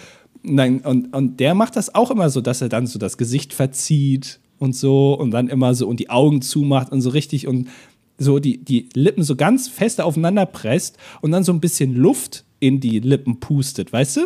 [0.43, 3.53] Nein, und, und der macht das auch immer so, dass er dann so das Gesicht
[3.53, 7.69] verzieht und so und dann immer so und die Augen zumacht und so richtig und
[8.17, 12.43] so die, die Lippen so ganz fest aufeinander presst und dann so ein bisschen Luft
[12.59, 14.21] in die Lippen pustet, weißt du?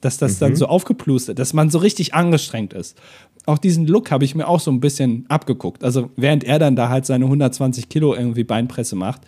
[0.00, 0.40] Dass das mhm.
[0.40, 2.98] dann so aufgeplustert, dass man so richtig angestrengt ist.
[3.46, 5.84] Auch diesen Look habe ich mir auch so ein bisschen abgeguckt.
[5.84, 9.22] Also während er dann da halt seine 120 Kilo irgendwie Beinpresse macht,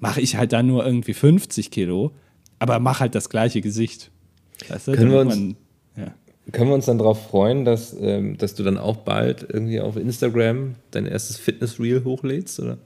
[0.00, 2.12] mache ich halt dann nur irgendwie 50 Kilo,
[2.58, 4.10] aber mache halt das gleiche Gesicht.
[4.68, 4.92] Weißt du?
[4.92, 5.36] Können, wir uns,
[5.96, 6.14] ja.
[6.52, 9.96] können wir uns dann darauf freuen, dass, ähm, dass du dann auch bald irgendwie auf
[9.96, 12.78] Instagram dein erstes Fitness-Reel hochlädst, oder?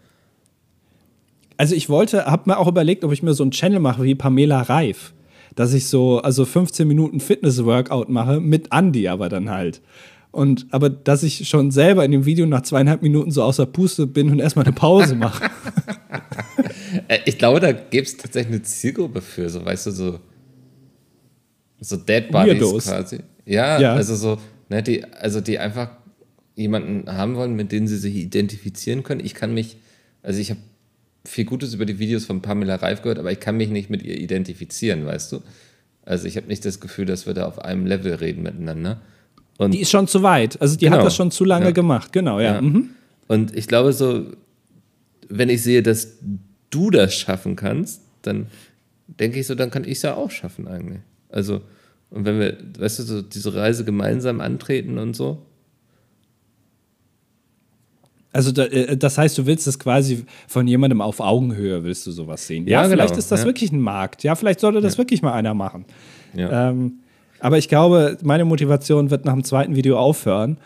[1.60, 4.14] Also ich wollte, habe mir auch überlegt, ob ich mir so einen Channel mache wie
[4.14, 5.12] Pamela Reif.
[5.54, 9.82] Dass ich so, also 15 Minuten Fitness-Workout mache, mit Andy aber dann halt.
[10.30, 14.06] Und aber dass ich schon selber in dem Video nach zweieinhalb Minuten so außer Puste
[14.06, 15.50] bin und erstmal eine Pause mache.
[17.06, 20.18] Äh, ich glaube, da gibt es tatsächlich eine Zielgruppe für, so weißt du, so,
[21.80, 22.84] so Dead Bodies Weirdos.
[22.84, 23.20] quasi.
[23.46, 25.90] Ja, ja, also so, ne, die, also die einfach
[26.56, 29.24] jemanden haben wollen, mit dem sie sich identifizieren können.
[29.24, 29.76] Ich kann mich,
[30.22, 30.60] also ich habe
[31.24, 34.02] viel Gutes über die Videos von Pamela Reif gehört, aber ich kann mich nicht mit
[34.02, 35.42] ihr identifizieren, weißt du?
[36.04, 39.00] Also ich habe nicht das Gefühl, dass wir da auf einem Level reden miteinander.
[39.58, 40.60] Und die ist schon zu weit.
[40.60, 41.70] Also die genau, hat das schon zu lange ja.
[41.72, 42.54] gemacht, genau, ja.
[42.54, 42.60] ja.
[42.62, 42.90] Mhm.
[43.28, 44.26] Und ich glaube so,
[45.28, 46.16] wenn ich sehe, dass
[46.70, 48.46] du das schaffen kannst, dann
[49.06, 51.00] denke ich so, dann kann ich es ja auch schaffen eigentlich.
[51.28, 51.60] Also,
[52.10, 55.46] und wenn wir, weißt du, so diese Reise gemeinsam antreten und so,
[58.32, 62.12] also da, äh, das heißt, du willst es quasi von jemandem auf Augenhöhe, willst du
[62.12, 62.66] sowas sehen.
[62.66, 63.46] Ja, ja vielleicht genau, ist das ja.
[63.46, 64.22] wirklich ein Markt.
[64.22, 64.98] Ja, vielleicht sollte das ja.
[64.98, 65.84] wirklich mal einer machen.
[66.36, 67.00] Ähm,
[67.40, 70.58] aber ich glaube, meine Motivation wird nach dem zweiten Video aufhören.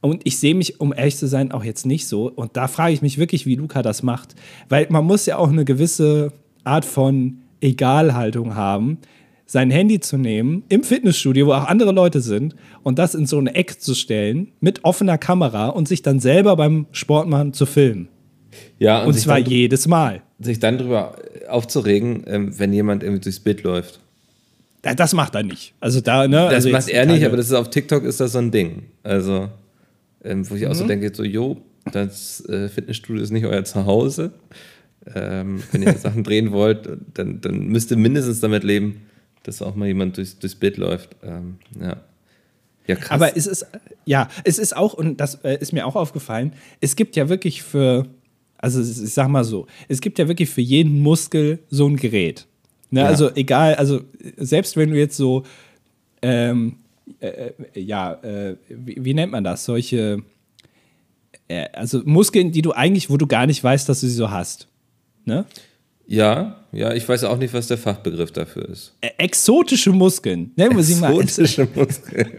[0.00, 2.30] Und ich sehe mich, um ehrlich zu sein, auch jetzt nicht so.
[2.30, 4.34] Und da frage ich mich wirklich, wie Luca das macht.
[4.68, 6.32] Weil man muss ja auch eine gewisse
[6.64, 8.98] Art von Egalhaltung haben
[9.46, 13.38] sein Handy zu nehmen, im Fitnessstudio, wo auch andere Leute sind, und das in so
[13.38, 18.08] eine Ecke zu stellen, mit offener Kamera und sich dann selber beim Sportmachen zu filmen.
[18.78, 20.22] Ja, und, und zwar jedes Mal.
[20.38, 21.16] Sich dann darüber
[21.48, 24.00] aufzuregen, ähm, wenn jemand irgendwie durchs Bild läuft.
[24.82, 25.74] Das macht er nicht.
[25.80, 26.36] Also da, ne?
[26.36, 28.82] Das also macht er nicht, aber das ist auf TikTok ist das so ein Ding.
[29.02, 29.48] Also,
[30.22, 30.68] ähm, wo ich mhm.
[30.68, 30.88] auch so mhm.
[30.88, 34.32] denke, so, jo, das äh, Fitnessstudio ist nicht euer Zuhause.
[35.14, 39.02] Ähm, wenn ihr Sachen drehen wollt, dann, dann müsst ihr mindestens damit leben,
[39.44, 41.16] dass auch mal jemand durchs, durchs Bild läuft.
[41.22, 41.96] Ähm, ja.
[42.86, 43.10] Ja, krass.
[43.10, 43.66] Aber es ist,
[44.04, 47.62] ja, es ist auch, und das äh, ist mir auch aufgefallen, es gibt ja wirklich
[47.62, 48.06] für,
[48.58, 52.46] also ich sag mal so, es gibt ja wirklich für jeden Muskel so ein Gerät.
[52.90, 53.00] Ne?
[53.00, 53.06] Ja.
[53.06, 54.02] Also egal, also
[54.36, 55.44] selbst wenn du jetzt so,
[56.20, 56.76] ähm,
[57.20, 59.64] äh, äh ja, äh, wie, wie, nennt man das?
[59.64, 60.22] Solche,
[61.48, 64.30] äh, also Muskeln, die du eigentlich, wo du gar nicht weißt, dass du sie so
[64.30, 64.68] hast.
[65.24, 65.46] Ne?
[66.06, 68.94] Ja, ja, ich weiß auch nicht, was der Fachbegriff dafür ist.
[69.16, 70.52] Exotische Muskeln.
[70.56, 71.18] Nennen wir sie mal.
[71.20, 72.30] Exotische Muskeln.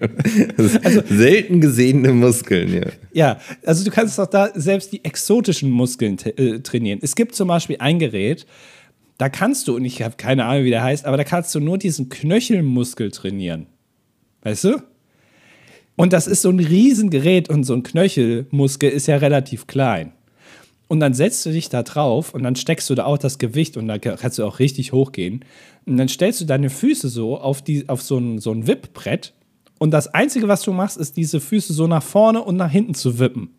[0.83, 2.91] also, selten gesehene Muskeln, ja.
[3.13, 6.99] Ja, also du kannst auch da selbst die exotischen Muskeln äh, trainieren.
[7.01, 8.45] Es gibt zum Beispiel ein Gerät,
[9.17, 11.59] da kannst du, und ich habe keine Ahnung, wie der heißt, aber da kannst du
[11.59, 13.67] nur diesen Knöchelmuskel trainieren.
[14.43, 14.81] Weißt du?
[15.95, 20.11] Und das ist so ein Riesengerät und so ein Knöchelmuskel ist ja relativ klein.
[20.87, 23.75] Und dann setzt du dich da drauf und dann steckst du da auch das Gewicht
[23.75, 25.43] und da kannst du auch richtig hochgehen.
[25.85, 29.33] Und dann stellst du deine Füße so auf, die, auf so ein, so ein Wippbrett.
[29.79, 32.93] Und das Einzige, was du machst, ist diese Füße so nach vorne und nach hinten
[32.93, 33.49] zu wippen.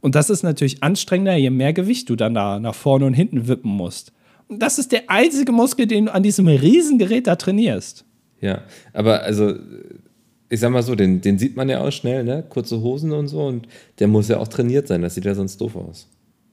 [0.00, 3.48] Und das ist natürlich anstrengender, je mehr Gewicht du dann da nach vorne und hinten
[3.48, 4.12] wippen musst.
[4.48, 8.04] Und das ist der einzige Muskel, den du an diesem Riesengerät da trainierst.
[8.40, 9.54] Ja, aber also
[10.48, 12.44] ich sag mal so, den, den sieht man ja auch schnell, ne?
[12.46, 13.46] Kurze Hosen und so.
[13.46, 13.66] Und
[14.00, 16.08] der muss ja auch trainiert sein, das sieht ja sonst doof aus.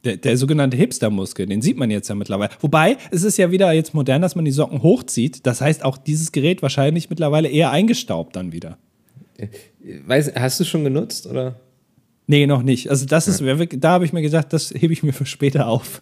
[0.06, 2.52] Der, der sogenannte Hipster-Muskel, den sieht man jetzt ja mittlerweile.
[2.62, 5.46] Wobei, es ist ja wieder jetzt modern, dass man die Socken hochzieht.
[5.46, 8.78] Das heißt, auch dieses Gerät wahrscheinlich mittlerweile eher eingestaubt dann wieder.
[10.06, 11.60] Weiß, hast du schon genutzt, oder?
[12.28, 12.92] Nee, noch nicht.
[12.92, 16.02] Also das ist, da habe ich mir gedacht, das hebe ich mir für später auf.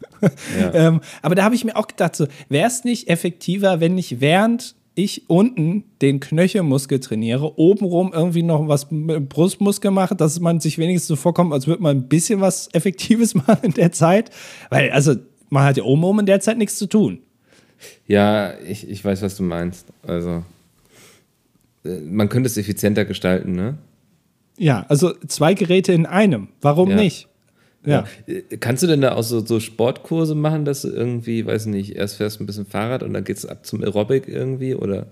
[0.59, 0.74] Ja.
[0.74, 4.19] ähm, aber da habe ich mir auch gedacht, so, wäre es nicht effektiver, wenn ich
[4.19, 10.60] während ich unten den Knöchelmuskel trainiere, obenrum irgendwie noch was mit Brustmuskel mache, dass man
[10.60, 14.32] sich wenigstens so vorkommt, als würde man ein bisschen was Effektives machen in der Zeit.
[14.72, 15.14] Weil, also,
[15.50, 17.20] man hat ja obenrum in der Zeit nichts zu tun.
[18.08, 19.86] Ja, ich, ich weiß, was du meinst.
[20.02, 20.43] Also.
[21.86, 23.78] äh, man könnte es effizienter gestalten, ne?
[24.58, 26.48] Ja, also zwei Geräte in einem.
[26.60, 26.95] Warum ja.
[26.95, 27.26] nicht?
[27.88, 28.05] Ja.
[28.27, 28.33] ja.
[28.33, 31.95] Äh, kannst du denn da auch so, so, Sportkurse machen, dass du irgendwie, weiß nicht,
[31.95, 35.07] erst fährst ein bisschen Fahrrad und dann geht es ab zum Aerobic irgendwie oder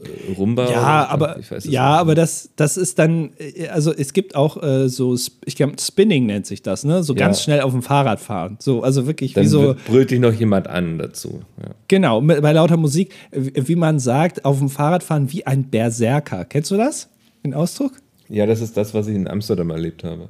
[0.00, 0.68] äh, Rumba?
[0.70, 4.88] Ja, oder, aber, ja aber das, das ist dann, äh, also es gibt auch äh,
[4.88, 7.04] so, ich glaube, Spinning nennt sich das, ne?
[7.04, 7.44] So ganz ja.
[7.44, 8.56] schnell auf dem Fahrrad fahren.
[8.58, 9.76] So, also wirklich dann wie so.
[9.86, 11.42] brüllt dich noch jemand an dazu.
[11.62, 11.70] Ja.
[11.86, 16.44] Genau, bei lauter Musik, wie man sagt, auf dem Fahrrad fahren wie ein Berserker.
[16.44, 17.08] Kennst du das?
[17.44, 17.92] Den Ausdruck?
[18.28, 20.28] Ja, das ist das, was ich in Amsterdam erlebt habe.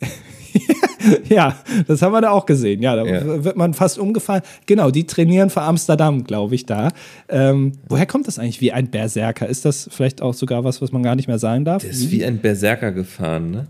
[1.28, 2.82] ja, das haben wir da auch gesehen.
[2.82, 3.44] Ja, da ja.
[3.44, 4.42] wird man fast umgefallen.
[4.66, 6.90] Genau, die trainieren für Amsterdam, glaube ich, da.
[7.28, 9.48] Ähm, woher kommt das eigentlich wie ein Berserker?
[9.48, 11.82] Ist das vielleicht auch sogar was, was man gar nicht mehr sagen darf?
[11.82, 13.66] Der ist wie ein Berserker gefahren, ne?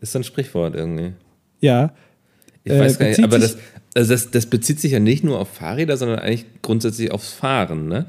[0.00, 1.12] Ist so ein Sprichwort irgendwie.
[1.60, 1.92] Ja.
[2.64, 3.58] Ich äh, weiß gar nicht, aber das,
[3.94, 7.88] also das, das bezieht sich ja nicht nur auf Fahrräder, sondern eigentlich grundsätzlich aufs Fahren,
[7.88, 8.06] ne?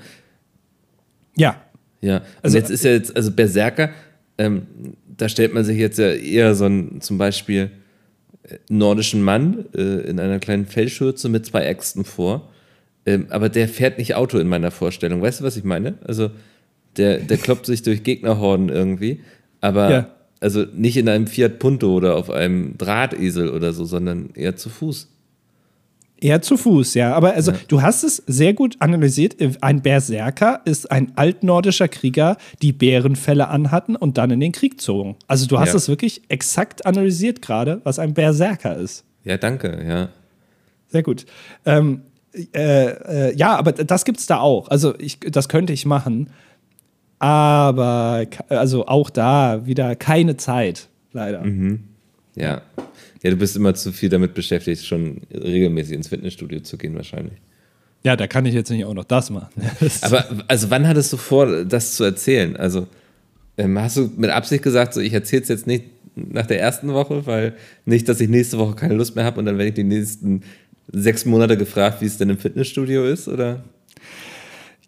[1.35, 1.61] Ja.
[2.01, 3.89] Ja, und also, jetzt ist ja jetzt, also Berserker,
[4.37, 4.67] ähm,
[5.17, 7.71] da stellt man sich jetzt ja eher so ein, zum Beispiel,
[8.69, 12.49] nordischen Mann äh, in einer kleinen Fellschürze mit zwei Äxten vor.
[13.05, 15.21] Ähm, aber der fährt nicht Auto in meiner Vorstellung.
[15.21, 15.95] Weißt du, was ich meine?
[16.05, 16.31] Also
[16.97, 19.21] der, der kloppt sich durch Gegnerhorden irgendwie,
[19.61, 20.15] aber ja.
[20.39, 24.69] also nicht in einem Fiat Punto oder auf einem Drahtesel oder so, sondern eher zu
[24.69, 25.07] Fuß.
[26.21, 27.13] Eher zu Fuß, ja.
[27.13, 27.57] Aber also, ja.
[27.67, 29.37] du hast es sehr gut analysiert.
[29.61, 35.15] Ein Berserker ist ein altnordischer Krieger, die Bärenfälle anhatten und dann in den Krieg zogen.
[35.27, 39.05] Also, du hast es wirklich exakt analysiert gerade, was ein Berserker ist.
[39.23, 40.09] Ja, danke, ja.
[40.87, 41.25] Sehr gut.
[41.65, 42.01] Ähm,
[42.53, 44.67] äh, äh, ja, aber das gibt es da auch.
[44.69, 46.29] Also, ich, das könnte ich machen.
[47.19, 51.43] Aber, also auch da wieder keine Zeit, leider.
[51.43, 51.83] Mhm.
[52.35, 52.61] Ja.
[53.23, 57.39] Ja, du bist immer zu viel damit beschäftigt, schon regelmäßig ins Fitnessstudio zu gehen, wahrscheinlich.
[58.03, 59.49] Ja, da kann ich jetzt nicht auch noch das machen.
[60.01, 62.55] Aber also wann hattest du vor, das zu erzählen?
[62.55, 62.87] Also
[63.57, 66.93] ähm, hast du mit Absicht gesagt, so ich erzähle es jetzt nicht nach der ersten
[66.93, 67.55] Woche, weil
[67.85, 70.43] nicht, dass ich nächste Woche keine Lust mehr habe und dann werde ich die nächsten
[70.91, 73.63] sechs Monate gefragt, wie es denn im Fitnessstudio ist, oder?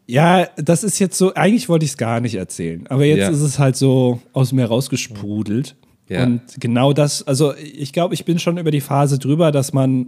[0.08, 3.30] Ja, das ist jetzt so, eigentlich wollte ich es gar nicht erzählen, aber jetzt ja.
[3.30, 5.76] ist es halt so aus mir rausgesprudelt.
[6.08, 6.24] Ja.
[6.24, 10.08] Und genau das, also ich glaube, ich bin schon über die Phase drüber, dass man,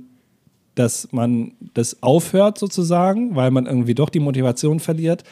[0.76, 5.24] dass man das aufhört sozusagen, weil man irgendwie doch die Motivation verliert.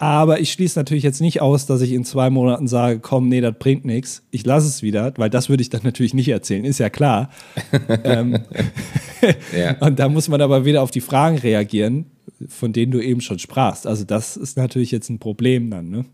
[0.00, 3.42] Aber ich schließe natürlich jetzt nicht aus, dass ich in zwei Monaten sage, komm, nee,
[3.42, 4.22] das bringt nichts.
[4.30, 7.28] Ich lasse es wieder, weil das würde ich dann natürlich nicht erzählen, ist ja klar.
[8.04, 8.38] ähm,
[9.54, 9.76] ja.
[9.80, 12.06] Und da muss man aber wieder auf die Fragen reagieren,
[12.48, 13.86] von denen du eben schon sprachst.
[13.86, 16.06] Also das ist natürlich jetzt ein Problem dann, ne?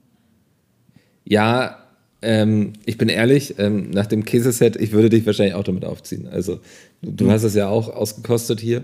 [1.25, 1.86] Ja,
[2.27, 6.27] ähm, ich bin ehrlich, ähm, nach dem Käseset, ich würde dich wahrscheinlich auch damit aufziehen.
[6.27, 6.59] Also,
[7.01, 7.31] du, mhm.
[7.31, 8.83] hast es ja auch ausgekostet hier.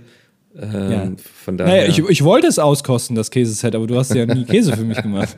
[0.57, 1.12] Ähm, ja.
[1.45, 1.74] Von daher.
[1.74, 4.84] Naja, ich, ich wollte es auskosten, das Käseset, aber du hast ja nie Käse für
[4.84, 5.36] mich gemacht.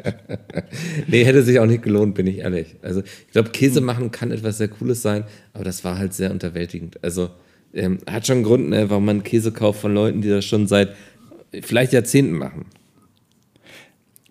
[1.07, 2.77] nee, hätte sich auch nicht gelohnt, bin ich ehrlich.
[2.83, 3.87] Also, ich glaube, Käse mhm.
[3.87, 5.25] machen kann etwas sehr Cooles sein,
[5.55, 7.03] aber das war halt sehr unterwältigend.
[7.03, 7.31] Also,
[7.73, 10.67] ähm, hat schon einen Grund, ne, warum man Käse kauft von Leuten, die das schon
[10.67, 10.91] seit
[11.63, 12.67] vielleicht Jahrzehnten machen.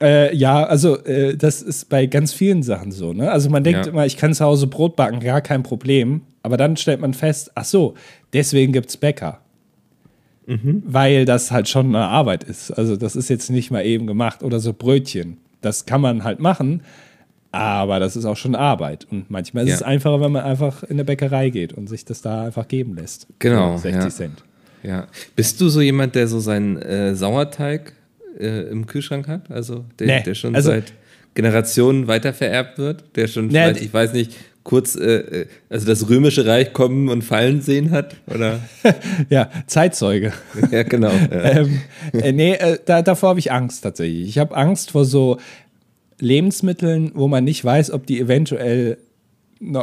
[0.04, 3.14] Äh, ja, also äh, das ist bei ganz vielen Sachen so.
[3.14, 3.32] Ne?
[3.32, 3.92] Also man denkt ja.
[3.92, 6.22] immer, ich kann zu Hause Brot backen, gar kein Problem.
[6.42, 7.94] Aber dann stellt man fest, ach so,
[8.34, 9.40] deswegen gibt es Bäcker.
[10.46, 10.84] Mhm.
[10.86, 12.72] Weil das halt schon eine Arbeit ist.
[12.72, 14.44] Also das ist jetzt nicht mal eben gemacht.
[14.44, 15.38] Oder so Brötchen.
[15.62, 16.82] Das kann man halt machen,
[17.54, 19.08] aber das ist auch schon Arbeit.
[19.10, 19.76] Und manchmal ist ja.
[19.76, 22.96] es einfacher, wenn man einfach in eine Bäckerei geht und sich das da einfach geben
[22.96, 23.28] lässt.
[23.40, 23.78] Genau.
[23.78, 24.10] 60 ja.
[24.10, 24.44] Cent.
[24.84, 25.08] Ja.
[25.38, 27.94] Bist du so jemand, der so seinen äh, Sauerteig
[28.40, 29.52] äh, im Kühlschrank hat?
[29.52, 30.94] Also der, nee, der schon also, seit
[31.34, 33.04] Generationen weitervererbt wird?
[33.16, 37.10] Der schon, nee, vielleicht, ich weiß nicht, kurz, äh, äh, also das römische Reich kommen
[37.10, 38.16] und fallen sehen hat?
[38.34, 38.60] Oder?
[39.30, 40.34] ja, Zeitzeuge.
[40.72, 41.12] ja, genau.
[41.32, 41.62] Ja.
[41.62, 41.82] ähm,
[42.14, 44.28] äh, nee, äh, da, davor habe ich Angst tatsächlich.
[44.28, 45.38] Ich habe Angst vor so
[46.20, 48.98] Lebensmitteln, wo man nicht weiß, ob die eventuell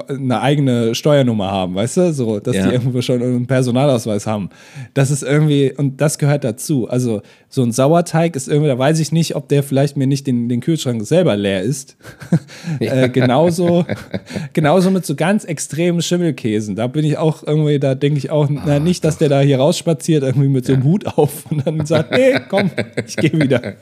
[0.08, 2.12] eine eigene Steuernummer haben, weißt du?
[2.12, 2.66] So, dass ja.
[2.66, 4.50] die irgendwo schon einen Personalausweis haben.
[4.94, 6.88] Das ist irgendwie, und das gehört dazu.
[6.88, 10.26] Also, so ein Sauerteig ist irgendwie, da weiß ich nicht, ob der vielleicht mir nicht
[10.26, 11.96] den, den Kühlschrank selber leer ist.
[12.78, 13.84] äh, genauso,
[14.52, 16.76] genauso mit so ganz extremen Schimmelkäsen.
[16.76, 19.40] Da bin ich auch irgendwie, da denke ich auch, na, ah, nicht, dass der da
[19.40, 22.70] hier rausspaziert, irgendwie mit so einem Hut auf und dann sagt, nee, komm,
[23.04, 23.74] ich gehe wieder.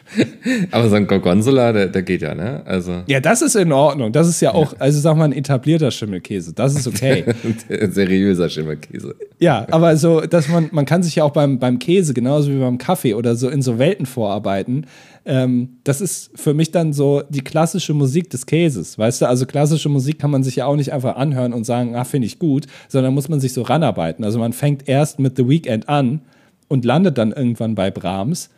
[0.70, 2.62] Aber so ein Gorgonzola, der, der geht ja, ne?
[2.64, 3.02] Also.
[3.06, 4.12] Ja, das ist in Ordnung.
[4.12, 6.52] Das ist ja auch, also sag mal, ein etablierter Schimmelkäse.
[6.52, 7.24] Das ist okay.
[7.90, 9.14] seriöser Schimmelkäse.
[9.38, 12.58] Ja, aber so, dass man, man kann sich ja auch beim, beim Käse, genauso wie
[12.58, 14.86] beim Kaffee oder so in so Welten vorarbeiten.
[15.24, 19.26] Ähm, das ist für mich dann so die klassische Musik des Käses, weißt du?
[19.26, 22.26] Also klassische Musik kann man sich ja auch nicht einfach anhören und sagen, ah, finde
[22.26, 24.24] ich gut, sondern muss man sich so ranarbeiten.
[24.24, 26.22] Also man fängt erst mit The Weekend an
[26.68, 28.50] und landet dann irgendwann bei Brahms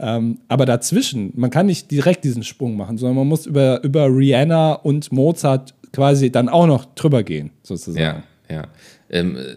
[0.00, 4.06] Ähm, aber dazwischen, man kann nicht direkt diesen Sprung machen, sondern man muss über, über
[4.06, 8.22] Rihanna und Mozart quasi dann auch noch drüber gehen, sozusagen.
[8.48, 8.68] Ja, ja.
[9.10, 9.56] Ähm, äh,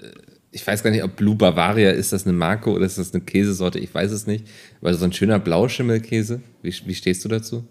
[0.51, 3.23] ich weiß gar nicht, ob Blue Bavaria ist das eine Marke oder ist das eine
[3.23, 4.47] Käsesorte, ich weiß es nicht.
[4.81, 7.63] Weil so ein schöner Blauschimmelkäse, wie, wie stehst du dazu?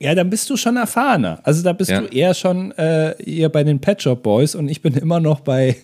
[0.00, 1.40] Ja, dann bist du schon erfahrener.
[1.44, 2.00] Also da bist ja.
[2.00, 5.40] du eher schon äh, eher bei den Pet Shop Boys und ich bin immer noch
[5.40, 5.76] bei,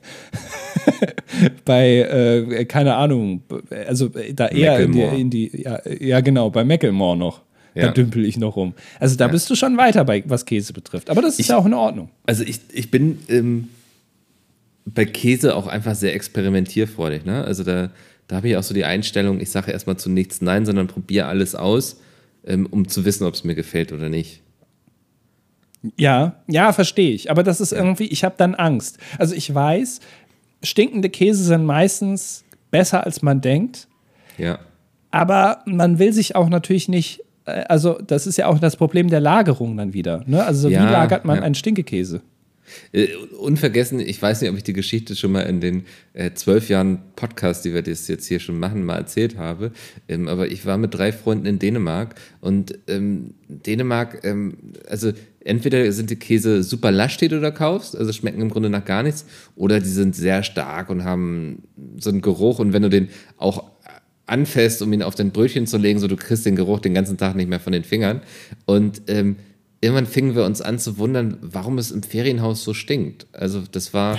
[1.65, 3.43] bei äh, keine Ahnung,
[3.87, 7.43] also da eher in die, in die, ja, ja genau, bei Macklemore noch.
[7.77, 7.89] Ja.
[7.89, 8.75] Da dümpel ich noch rum.
[8.99, 9.31] Also da ja.
[9.31, 11.11] bist du schon weiter bei, was Käse betrifft.
[11.11, 12.09] Aber das ist ich, ja auch in Ordnung.
[12.27, 13.69] Also ich, ich bin ähm,
[14.87, 17.25] bei Käse auch einfach sehr experimentierfreudig.
[17.25, 17.45] Ne?
[17.45, 17.91] Also da,
[18.29, 21.27] da habe ich auch so die Einstellung, ich sage erstmal zu nichts Nein, sondern probiere
[21.27, 21.97] alles aus
[22.47, 24.41] ähm, um zu wissen, ob es mir gefällt oder nicht.
[25.97, 27.31] Ja, ja, verstehe ich.
[27.31, 28.99] Aber das ist irgendwie, ich habe dann Angst.
[29.19, 30.01] Also ich weiß,
[30.63, 33.89] stinkende Käse sind meistens besser, als man denkt.
[34.39, 34.59] Ja.
[35.11, 39.21] Aber man will sich auch natürlich nicht, also das ist ja auch das Problem der
[39.21, 40.25] Lagerung dann wieder.
[40.27, 40.45] Ne?
[40.45, 41.43] Also ja, wie lagert man ja.
[41.43, 42.23] einen Stinkekäse?
[42.93, 45.85] Äh, unvergessen, ich weiß nicht, ob ich die Geschichte schon mal in den
[46.15, 49.73] äh, zwölf Jahren Podcast, die wir das jetzt hier schon machen, mal erzählt habe.
[50.09, 54.55] Ähm, aber ich war mit drei Freunden in Dänemark und ähm, Dänemark, ähm,
[54.89, 55.13] also
[55.45, 58.85] entweder sind die Käse super lasch, die du da kaufst, also schmecken im Grunde nach
[58.85, 61.63] gar nichts, oder die sind sehr stark und haben
[62.01, 63.76] so einen Geruch und wenn du den auch
[64.27, 67.17] anfasst, um ihn auf dein Brötchen zu legen, so du kriegst den Geruch den ganzen
[67.17, 68.21] Tag nicht mehr von den Fingern.
[68.65, 69.37] Und ähm,
[69.81, 73.27] irgendwann fingen wir uns an zu wundern, warum es im Ferienhaus so stinkt.
[73.33, 74.19] Also das war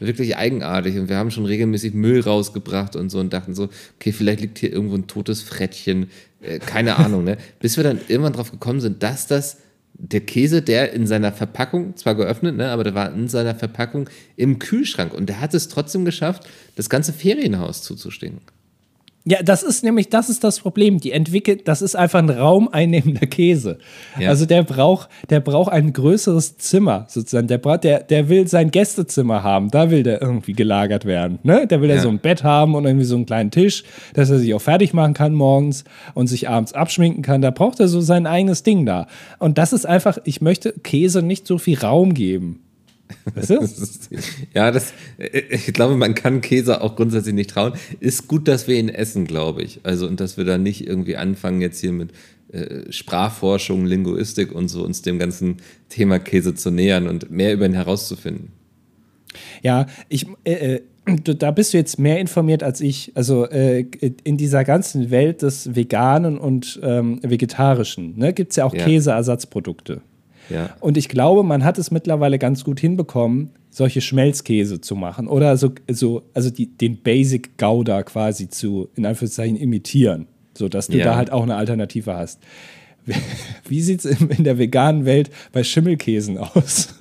[0.00, 4.12] wirklich eigenartig und wir haben schon regelmäßig Müll rausgebracht und so und dachten so, okay,
[4.12, 6.10] vielleicht liegt hier irgendwo ein totes Frettchen,
[6.42, 7.38] äh, keine Ahnung, ne?
[7.60, 9.58] Bis wir dann irgendwann drauf gekommen sind, dass das
[9.96, 14.10] der Käse, der in seiner Verpackung, zwar geöffnet, ne, aber der war in seiner Verpackung
[14.34, 18.40] im Kühlschrank und der hat es trotzdem geschafft, das ganze Ferienhaus zuzustinken.
[19.26, 21.00] Ja, das ist nämlich, das ist das Problem.
[21.00, 23.78] Die entwickelt, das ist einfach ein raumeinnehmender Käse.
[24.20, 24.28] Ja.
[24.28, 27.48] Also der braucht, der braucht ein größeres Zimmer sozusagen.
[27.48, 29.70] Der braucht, der, der will sein Gästezimmer haben.
[29.70, 31.38] Da will der irgendwie gelagert werden.
[31.42, 31.66] Ne?
[31.66, 34.38] Der will ja so ein Bett haben und irgendwie so einen kleinen Tisch, dass er
[34.38, 37.40] sich auch fertig machen kann morgens und sich abends abschminken kann.
[37.40, 39.06] Da braucht er so sein eigenes Ding da.
[39.38, 42.63] Und das ist einfach, ich möchte Käse nicht so viel Raum geben.
[43.34, 43.60] Weißt du?
[44.54, 47.74] ja, das, ich glaube, man kann Käse auch grundsätzlich nicht trauen.
[48.00, 49.80] Ist gut, dass wir ihn essen, glaube ich.
[49.82, 52.12] Also, und dass wir da nicht irgendwie anfangen, jetzt hier mit
[52.52, 57.66] äh, Sprachforschung, Linguistik und so uns dem ganzen Thema Käse zu nähern und mehr über
[57.66, 58.52] ihn herauszufinden.
[59.62, 60.80] Ja, ich, äh, äh
[61.22, 63.12] da bist du jetzt mehr informiert als ich.
[63.14, 63.84] Also äh,
[64.24, 68.84] in dieser ganzen Welt des Veganen und ähm, Vegetarischen ne, gibt es ja auch ja.
[68.84, 70.00] Käseersatzprodukte.
[70.50, 70.76] Ja.
[70.80, 75.56] Und ich glaube, man hat es mittlerweile ganz gut hinbekommen, solche Schmelzkäse zu machen oder
[75.56, 80.26] so, so also die, den Basic Gouda quasi zu, in Anführungszeichen, imitieren,
[80.56, 81.04] sodass du ja.
[81.04, 82.40] da halt auch eine Alternative hast.
[83.68, 86.88] Wie sieht es in der veganen Welt bei Schimmelkäsen aus?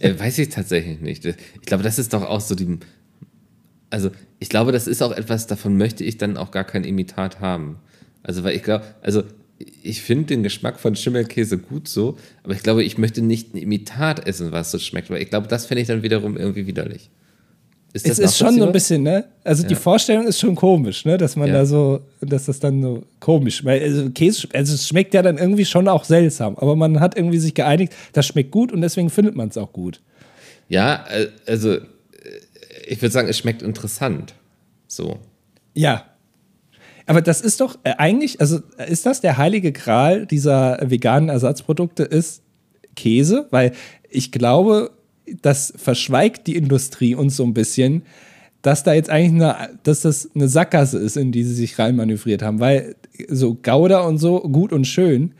[0.00, 1.24] Äh, weiß ich tatsächlich nicht.
[1.24, 2.80] Ich glaube, das ist doch auch so die.
[3.88, 7.40] Also, ich glaube, das ist auch etwas, davon möchte ich dann auch gar kein Imitat
[7.40, 7.78] haben.
[8.22, 9.22] Also, weil ich glaube, also
[9.58, 13.58] ich finde den Geschmack von Schimmelkäse gut so, aber ich glaube, ich möchte nicht ein
[13.58, 17.10] Imitat essen, was so schmeckt, weil ich glaube, das fände ich dann wiederum irgendwie widerlich.
[17.92, 19.24] Ist es ist schon so ein bisschen, ne?
[19.42, 19.70] Also ja.
[19.70, 21.16] die Vorstellung ist schon komisch, ne?
[21.16, 21.54] Dass man ja.
[21.54, 23.82] da so, dass das dann so komisch schmeckt.
[23.84, 27.38] Also Käse, also es schmeckt ja dann irgendwie schon auch seltsam, aber man hat irgendwie
[27.38, 30.02] sich geeinigt, das schmeckt gut und deswegen findet man es auch gut.
[30.68, 31.80] Ja, äh, also äh,
[32.86, 34.34] ich würde sagen, es schmeckt interessant.
[34.88, 35.18] So.
[35.72, 36.04] Ja,
[37.06, 42.02] aber das ist doch äh, eigentlich, also ist das der heilige Gral dieser veganen Ersatzprodukte,
[42.02, 42.42] ist
[42.96, 43.46] Käse?
[43.50, 43.72] Weil
[44.10, 44.90] ich glaube,
[45.42, 48.02] das verschweigt die Industrie uns so ein bisschen,
[48.62, 52.42] dass da jetzt eigentlich eine, dass das eine Sackgasse ist, in die sie sich reinmanövriert
[52.42, 52.58] haben.
[52.58, 52.96] Weil
[53.28, 55.32] so Gouda und so gut und schön,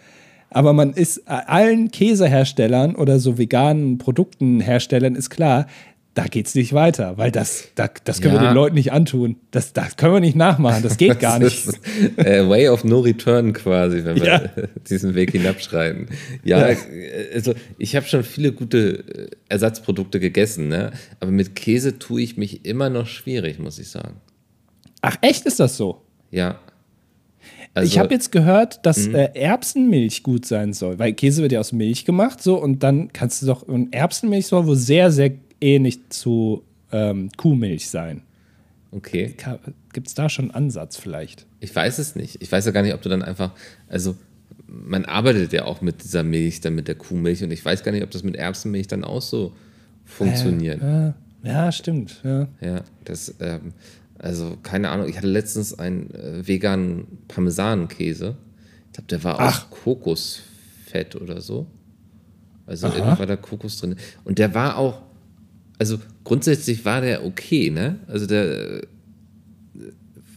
[0.51, 5.67] aber man ist allen Käseherstellern oder so veganen Produktenherstellern ist klar,
[6.17, 8.41] da geht es nicht weiter, weil das, da, das können ja.
[8.41, 9.37] wir den Leuten nicht antun.
[9.51, 11.67] Das, das können wir nicht nachmachen, das geht gar nicht.
[11.67, 11.79] Ist,
[12.17, 14.41] äh, way of no return quasi, wenn wir ja.
[14.89, 16.09] diesen Weg hinabschreiten.
[16.43, 16.77] Ja, ja.
[17.35, 20.93] also ich habe schon viele gute äh, Ersatzprodukte gegessen, ne?
[21.21, 24.17] aber mit Käse tue ich mich immer noch schwierig, muss ich sagen.
[25.03, 26.01] Ach, echt ist das so?
[26.31, 26.61] Ja.
[27.75, 29.17] Also, ich habe jetzt gehört, dass mhm.
[29.17, 33.13] äh, Erbsenmilch gut sein soll, weil Käse wird ja aus Milch gemacht, so und dann
[33.13, 38.23] kannst du doch und Erbsenmilch soll wohl sehr sehr ähnlich eh zu ähm, Kuhmilch sein.
[38.91, 39.35] Okay.
[39.93, 41.47] Gibt es da schon einen Ansatz vielleicht?
[41.61, 42.41] Ich weiß es nicht.
[42.41, 43.53] Ich weiß ja gar nicht, ob du dann einfach,
[43.89, 44.17] also
[44.67, 47.93] man arbeitet ja auch mit dieser Milch, dann mit der Kuhmilch und ich weiß gar
[47.93, 49.53] nicht, ob das mit Erbsenmilch dann auch so
[50.05, 50.83] funktioniert.
[50.83, 52.21] Äh, äh, ja, stimmt.
[52.25, 53.73] Ja, ja das, ähm,
[54.19, 55.09] also keine Ahnung.
[55.09, 58.37] Ich hatte letztens einen äh, veganen Parmesankäse.
[58.87, 59.67] Ich glaube, der war Ach.
[59.67, 61.67] aus Kokosfett oder so.
[62.67, 63.97] Also irgendwie war da Kokos drin.
[64.25, 65.03] Und der war auch,
[65.79, 67.97] also grundsätzlich war der okay, ne?
[68.09, 68.83] Also der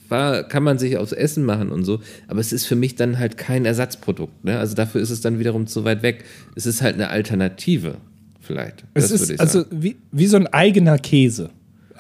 [0.09, 3.19] war, kann man sich aufs Essen machen und so, aber es ist für mich dann
[3.19, 4.43] halt kein Ersatzprodukt.
[4.43, 4.57] Ne?
[4.57, 6.25] Also dafür ist es dann wiederum zu weit weg.
[6.55, 7.95] Es ist halt eine Alternative,
[8.41, 8.85] vielleicht.
[8.93, 11.51] Es das ist also wie, wie so ein eigener Käse.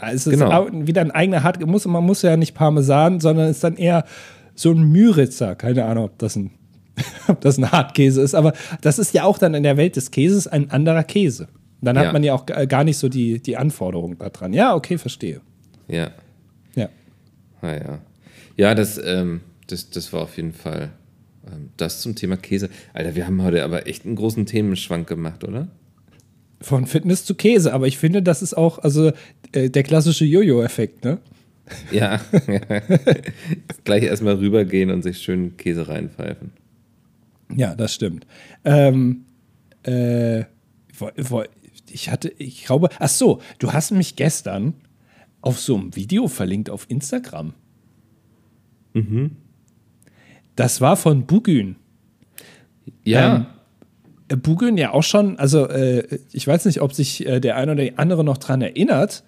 [0.01, 0.69] Es ist genau.
[0.71, 1.65] wieder ein eigener Hart.
[1.65, 4.05] Muss, man muss ja nicht Parmesan, sondern es ist dann eher
[4.55, 5.55] so ein Müritzer.
[5.55, 6.51] Keine Ahnung, ob das ein,
[7.27, 10.11] ob das ein Hartkäse ist, aber das ist ja auch dann in der Welt des
[10.11, 11.47] Käses ein anderer Käse.
[11.81, 12.13] Dann hat ja.
[12.13, 14.53] man ja auch gar nicht so die, die Anforderungen daran.
[14.53, 15.41] Ja, okay, verstehe.
[15.87, 16.11] Ja.
[16.75, 16.89] Ja.
[17.61, 17.99] Ah, ja.
[18.57, 20.91] Ja, das, ähm, das, das war auf jeden Fall
[21.47, 22.69] ähm, das zum Thema Käse.
[22.93, 25.69] Alter, wir haben heute aber echt einen großen Themenschwank gemacht, oder?
[26.61, 29.13] Von Fitness zu Käse, aber ich finde, das ist auch also
[29.53, 31.19] äh, der klassische Jojo-Effekt, ne?
[31.91, 32.19] Ja,
[33.83, 36.51] gleich erstmal rübergehen und sich schön Käse reinpfeifen.
[37.55, 38.25] Ja, das stimmt.
[38.65, 39.25] Ähm,
[39.83, 40.43] äh,
[41.91, 44.73] ich hatte, ich glaube, ach so, du hast mich gestern
[45.41, 47.53] auf so einem Video verlinkt auf Instagram.
[48.93, 49.31] Mhm.
[50.55, 51.75] Das war von Bugün.
[53.03, 53.35] Ja.
[53.35, 53.45] Ähm,
[54.27, 57.73] äh, Bugün ja auch schon, also äh, ich weiß nicht, ob sich äh, der eine
[57.73, 59.23] oder die andere noch dran erinnert,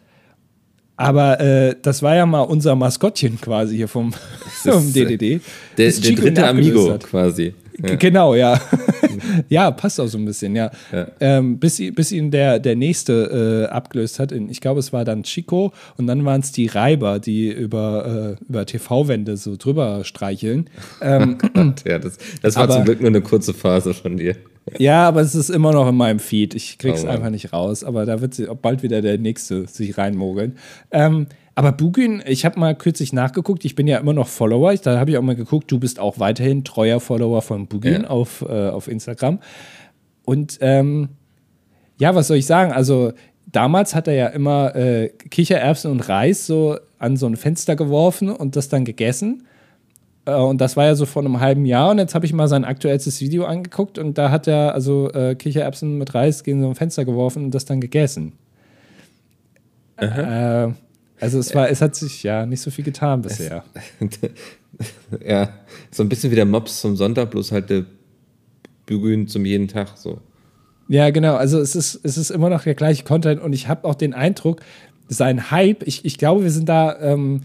[0.97, 4.13] aber äh, das war ja mal unser Maskottchen quasi hier vom,
[4.63, 5.41] vom DDD.
[5.77, 7.53] Der, der dritte Amigo quasi.
[7.83, 7.95] Ja.
[7.95, 8.59] Genau, ja.
[9.49, 10.71] ja, passt auch so ein bisschen, ja.
[10.91, 11.07] ja.
[11.19, 14.31] Ähm, bis, bis ihn der, der nächste äh, abgelöst hat.
[14.31, 18.43] Ich glaube, es war dann Chico und dann waren es die Reiber, die über, äh,
[18.47, 20.69] über TV-Wände so drüber streicheln.
[21.01, 21.37] Ähm,
[21.85, 24.35] ja, das, das war aber, zum Glück nur eine kurze Phase von dir.
[24.77, 26.53] Ja, aber es ist immer noch in meinem Feed.
[26.53, 27.83] Ich krieg's oh, einfach nicht raus.
[27.83, 30.57] Aber da wird bald wieder der nächste sich reinmogeln.
[30.91, 34.99] Ähm, aber Bugün, ich habe mal kürzlich nachgeguckt, ich bin ja immer noch Follower, da
[34.99, 38.09] habe ich auch mal geguckt, du bist auch weiterhin treuer Follower von Bugün ja.
[38.09, 39.39] auf, äh, auf Instagram.
[40.23, 41.09] Und ähm,
[41.97, 42.71] ja, was soll ich sagen?
[42.71, 43.13] Also
[43.45, 48.29] damals hat er ja immer äh, Kichererbsen und Reis so an so ein Fenster geworfen
[48.29, 49.45] und das dann gegessen.
[50.25, 51.91] Äh, und das war ja so vor einem halben Jahr.
[51.91, 55.35] Und jetzt habe ich mal sein aktuellstes Video angeguckt und da hat er also äh,
[55.35, 58.33] Kichererbsen mit Reis gegen so ein Fenster geworfen und das dann gegessen.
[59.97, 60.69] Äh,
[61.21, 63.63] also es war, es hat sich ja nicht so viel getan bisher.
[65.25, 65.49] ja,
[65.91, 67.85] so ein bisschen wie der Mops zum Sonntag, bloß halt der
[68.85, 70.19] Bügeln zum jeden Tag so.
[70.87, 71.35] Ja, genau.
[71.35, 74.13] Also es ist, es ist immer noch der gleiche Content und ich habe auch den
[74.13, 74.61] Eindruck,
[75.07, 77.41] sein Hype, ich, ich glaube, wir sind da ähm,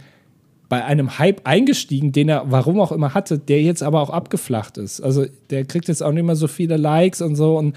[0.68, 4.79] bei einem Hype eingestiegen, den er warum auch immer hatte, der jetzt aber auch abgeflacht
[4.79, 5.01] ist.
[5.01, 7.57] Also der kriegt jetzt auch nicht mehr so viele Likes und so.
[7.57, 7.77] Und,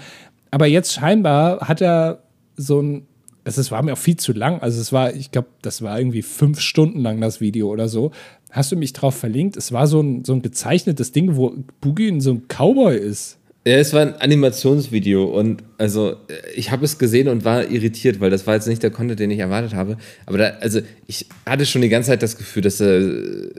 [0.50, 2.22] aber jetzt scheinbar hat er
[2.56, 3.06] so ein
[3.44, 4.60] es war mir auch viel zu lang.
[4.60, 8.12] Also es war, ich glaube, das war irgendwie fünf Stunden lang das Video oder so.
[8.50, 9.56] Hast du mich drauf verlinkt?
[9.56, 13.38] Es war so ein, so ein gezeichnetes Ding, wo Boogie in so einem Cowboy ist.
[13.66, 16.16] Ja, es war ein Animationsvideo und also
[16.54, 19.30] ich habe es gesehen und war irritiert, weil das war jetzt nicht der Content, den
[19.30, 19.98] ich erwartet habe.
[20.24, 23.02] Aber da, also ich hatte schon die ganze Zeit das Gefühl, dass er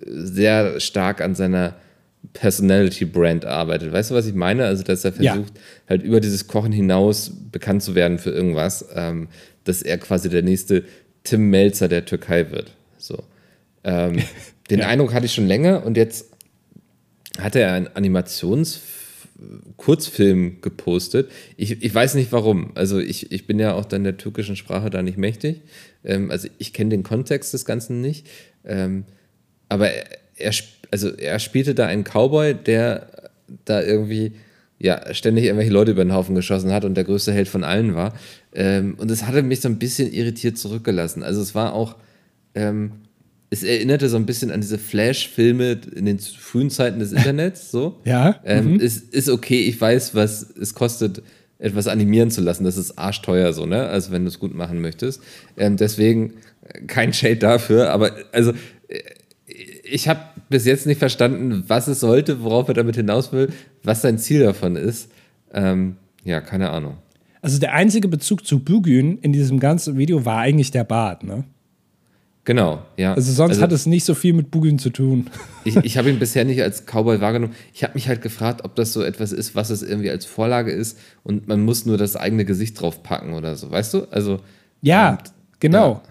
[0.08, 1.76] sehr stark an seiner
[2.34, 3.92] Personality Brand arbeitet.
[3.92, 4.66] Weißt du, was ich meine?
[4.66, 5.62] Also, dass er versucht, ja.
[5.90, 8.88] halt über dieses Kochen hinaus bekannt zu werden für irgendwas.
[8.96, 9.28] Ähm,
[9.64, 10.84] dass er quasi der nächste
[11.24, 12.76] Tim Melzer der Türkei wird.
[12.97, 13.24] So.
[13.84, 14.22] Ähm,
[14.70, 14.88] den ja.
[14.88, 16.28] Eindruck hatte ich schon länger und jetzt
[17.39, 21.32] hat er einen Animationskurzfilm gepostet.
[21.57, 22.72] Ich, ich weiß nicht warum.
[22.76, 25.62] Also ich, ich bin ja auch dann der türkischen Sprache da nicht mächtig.
[26.03, 28.28] Ähm, also ich kenne den Kontext des Ganzen nicht.
[28.66, 29.05] Ähm,
[29.70, 30.05] aber er,
[30.38, 30.53] er,
[30.91, 33.32] also er spielte da einen Cowboy, der
[33.66, 34.34] da irgendwie
[34.82, 37.94] ja, ständig irgendwelche Leute über den Haufen geschossen hat und der größte Held von allen
[37.94, 38.14] war.
[38.54, 41.22] Ähm, und das hatte mich so ein bisschen irritiert zurückgelassen.
[41.22, 41.98] Also es war auch,
[42.56, 42.94] ähm,
[43.52, 47.70] es erinnerte so ein bisschen an diese Flash-Filme in den frühen Zeiten des Internets.
[47.70, 48.00] So.
[48.06, 48.40] ja.
[48.44, 48.80] Ähm, mhm.
[48.80, 51.22] Es ist okay, ich weiß, was es kostet,
[51.60, 52.64] etwas animieren zu lassen.
[52.64, 53.86] Das ist arschteuer so, ne?
[53.86, 55.22] Also wenn du es gut machen möchtest.
[55.58, 58.52] Ähm, deswegen äh, kein Shade dafür, aber also
[58.88, 59.00] äh,
[59.92, 60.20] ich habe
[60.50, 63.50] bis jetzt nicht verstanden, was es sollte, worauf er damit hinaus will,
[63.84, 65.12] was sein Ziel davon ist.
[65.54, 66.98] Ähm, ja, keine Ahnung.
[67.42, 71.44] Also der einzige Bezug zu Bugün in diesem ganzen Video war eigentlich der Bart, ne?
[72.44, 73.14] Genau, ja.
[73.14, 75.30] Also sonst also, hat es nicht so viel mit Bugün zu tun.
[75.64, 77.54] Ich, ich habe ihn bisher nicht als Cowboy wahrgenommen.
[77.72, 80.72] Ich habe mich halt gefragt, ob das so etwas ist, was es irgendwie als Vorlage
[80.72, 84.06] ist und man muss nur das eigene Gesicht drauf packen oder so, weißt du?
[84.10, 84.39] Also
[84.82, 85.20] ja, und,
[85.60, 86.02] genau.
[86.04, 86.11] Ja.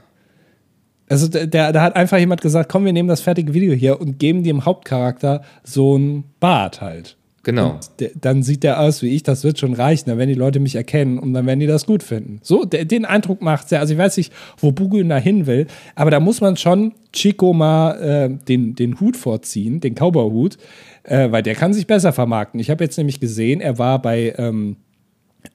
[1.10, 4.20] Also da, da hat einfach jemand gesagt, komm, wir nehmen das fertige Video hier und
[4.20, 7.16] geben dem Hauptcharakter so ein Bart halt.
[7.42, 7.80] Genau.
[7.98, 10.08] Der, dann sieht der aus wie ich, das wird schon reichen.
[10.08, 12.38] Dann werden die Leute mich erkennen und dann werden die das gut finden.
[12.42, 13.80] So, der, den Eindruck macht er.
[13.80, 17.52] Also ich weiß nicht, wo Bugün da hin will, aber da muss man schon Chico
[17.52, 20.58] mal äh, den, den Hut vorziehen, den Cowboy-Hut,
[21.02, 22.60] äh, weil der kann sich besser vermarkten.
[22.60, 24.76] Ich habe jetzt nämlich gesehen, er war bei ähm,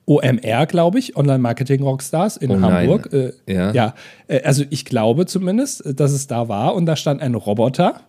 [0.07, 3.11] OMR, glaube ich, Online Marketing Rockstars in oh Hamburg.
[3.11, 3.71] Äh, ja.
[3.71, 3.95] ja.
[4.27, 8.01] Äh, also ich glaube zumindest, dass es da war und da stand ein Roboter,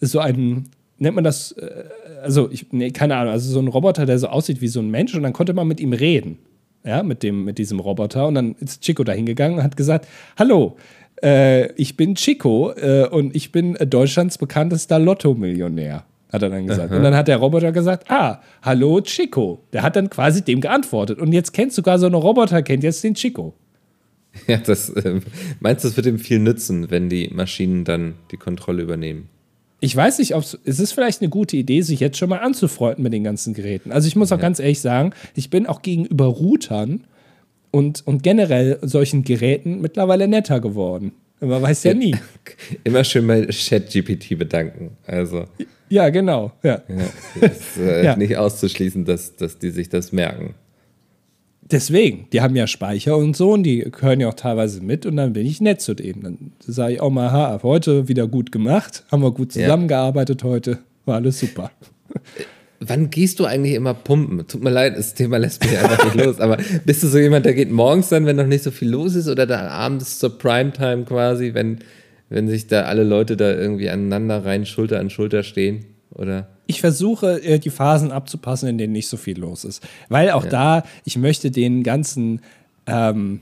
[0.00, 1.84] so ein nennt man das, äh,
[2.22, 4.90] also ich, nee, keine Ahnung, also so ein Roboter, der so aussieht wie so ein
[4.90, 6.38] Mensch und dann konnte man mit ihm reden.
[6.84, 8.28] Ja, mit, dem, mit diesem Roboter.
[8.28, 10.06] Und dann ist Chico da hingegangen und hat gesagt:
[10.38, 10.76] Hallo,
[11.22, 16.90] äh, ich bin Chico äh, und ich bin Deutschlands bekanntester Lotto-Millionär, hat er dann gesagt.
[16.90, 16.96] Aha.
[16.96, 19.62] Und dann hat der Roboter gesagt: Ah, hallo Chico.
[19.72, 21.18] Der hat dann quasi dem geantwortet.
[21.18, 23.54] Und jetzt kennt sogar so ein Roboter, kennt jetzt den Chico.
[24.46, 25.20] Ja, das äh,
[25.58, 29.28] meinst du, das wird ihm viel nützen, wenn die Maschinen dann die Kontrolle übernehmen?
[29.80, 33.02] ich weiß nicht, ob es ist vielleicht eine gute Idee, sich jetzt schon mal anzufreunden
[33.02, 33.92] mit den ganzen Geräten.
[33.92, 34.42] Also ich muss auch ja.
[34.42, 37.04] ganz ehrlich sagen, ich bin auch gegenüber Routern
[37.70, 41.12] und, und generell solchen Geräten mittlerweile netter geworden.
[41.40, 42.16] Man weiß ja nie.
[42.84, 44.96] Immer schön bei ChatGPT bedanken.
[45.06, 45.44] Also.
[45.88, 46.52] Ja, genau.
[46.62, 46.82] Ja.
[46.88, 48.16] ja ist äh, ja.
[48.16, 50.54] nicht auszuschließen, dass, dass die sich das merken.
[51.70, 55.16] Deswegen, die haben ja Speicher und so und die hören ja auch teilweise mit und
[55.16, 56.22] dann bin ich nett zu denen.
[56.22, 60.48] Dann sage ich auch mal, ha, heute wieder gut gemacht, haben wir gut zusammengearbeitet ja.
[60.48, 61.70] heute, war alles super.
[62.80, 64.46] Wann gehst du eigentlich immer pumpen?
[64.46, 66.38] Tut mir leid, das Thema lässt mich einfach nicht los.
[66.40, 69.16] Aber bist du so jemand, der geht morgens dann, wenn noch nicht so viel los
[69.16, 71.80] ist, oder dann abends zur Primetime quasi, wenn,
[72.28, 75.86] wenn sich da alle Leute da irgendwie aneinander rein, Schulter an Schulter stehen?
[76.10, 76.48] Oder?
[76.66, 79.86] Ich versuche, äh, die Phasen abzupassen, in denen nicht so viel los ist.
[80.08, 80.50] Weil auch ja.
[80.50, 82.40] da, ich möchte den ganzen,
[82.86, 83.40] ähm,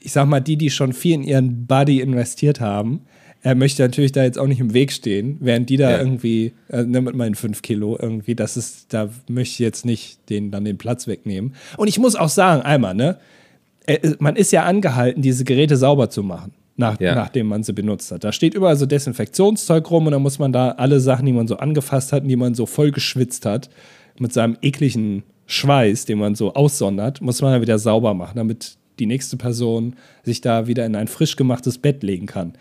[0.00, 3.02] ich sag mal, die, die schon viel in ihren Body investiert haben,
[3.42, 5.98] er möchte natürlich da jetzt auch nicht im Weg stehen, während die da ja.
[5.98, 10.28] irgendwie, äh, nimm mit meinen fünf Kilo irgendwie, das ist, da möchte ich jetzt nicht
[10.28, 11.54] den, dann den Platz wegnehmen.
[11.78, 13.18] Und ich muss auch sagen, einmal, ne,
[13.86, 17.14] äh, man ist ja angehalten, diese Geräte sauber zu machen nach, ja.
[17.14, 18.24] nachdem man sie benutzt hat.
[18.24, 21.46] Da steht überall so Desinfektionszeug rum und dann muss man da alle Sachen, die man
[21.46, 23.70] so angefasst hat, die man so voll geschwitzt hat,
[24.18, 28.76] mit seinem ekligen Schweiß, den man so aussondert, muss man dann wieder sauber machen, damit
[28.98, 32.54] die nächste Person sich da wieder in ein frisch gemachtes Bett legen kann.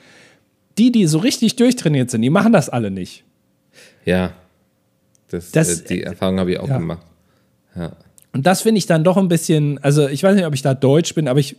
[0.78, 3.26] Die, die so richtig durchtrainiert sind, die machen das alle nicht.
[4.06, 4.34] Ja,
[5.30, 6.78] das, das äh, die Erfahrung habe ich auch ja.
[6.78, 7.06] gemacht.
[7.76, 7.92] Ja.
[8.32, 10.76] Und das finde ich dann doch ein bisschen, also ich weiß nicht, ob ich da
[10.76, 11.56] deutsch bin, aber ich,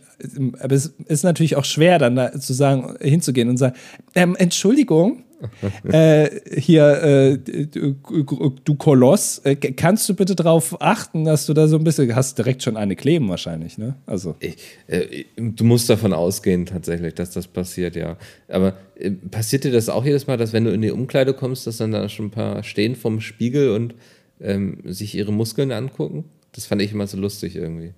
[0.59, 3.75] aber es ist natürlich auch schwer, dann da zu sagen, hinzugehen und sagen,
[4.15, 5.23] ähm, Entschuldigung,
[5.91, 11.77] äh, hier, äh, du, Koloss, äh, kannst du bitte darauf achten, dass du da so
[11.77, 13.95] ein bisschen, hast direkt schon eine kleben wahrscheinlich, ne?
[14.05, 14.35] Also.
[14.39, 14.55] Ich,
[14.87, 18.17] äh, du musst davon ausgehen tatsächlich, dass das passiert, ja.
[18.47, 21.67] Aber äh, passiert dir das auch jedes Mal, dass wenn du in die Umkleide kommst,
[21.67, 23.95] dass dann da schon ein paar stehen vom Spiegel und
[24.39, 26.25] ähm, sich ihre Muskeln angucken?
[26.53, 27.93] Das fand ich immer so lustig irgendwie.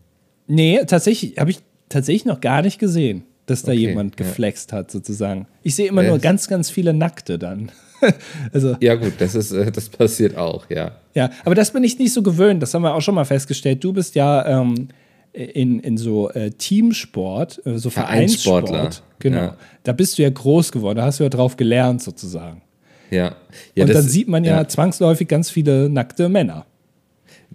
[0.47, 4.79] Nee, tatsächlich, habe ich tatsächlich noch gar nicht gesehen, dass da okay, jemand geflext ja.
[4.79, 5.47] hat, sozusagen.
[5.63, 7.71] Ich sehe immer äh, nur ganz, ganz viele Nackte dann.
[8.53, 10.91] also, ja, gut, das, ist, äh, das passiert auch, ja.
[11.13, 12.61] Ja, aber das bin ich nicht so gewöhnt.
[12.61, 13.83] Das haben wir auch schon mal festgestellt.
[13.83, 14.89] Du bist ja ähm,
[15.31, 19.03] in, in so äh, Teamsport, äh, so Vereinssport.
[19.19, 19.37] Genau.
[19.37, 19.57] Ja.
[19.83, 20.97] Da bist du ja groß geworden.
[20.97, 22.61] Da hast du ja drauf gelernt, sozusagen.
[23.09, 23.35] Ja.
[23.75, 26.65] ja Und dann sieht man ja, ja zwangsläufig ganz viele nackte Männer.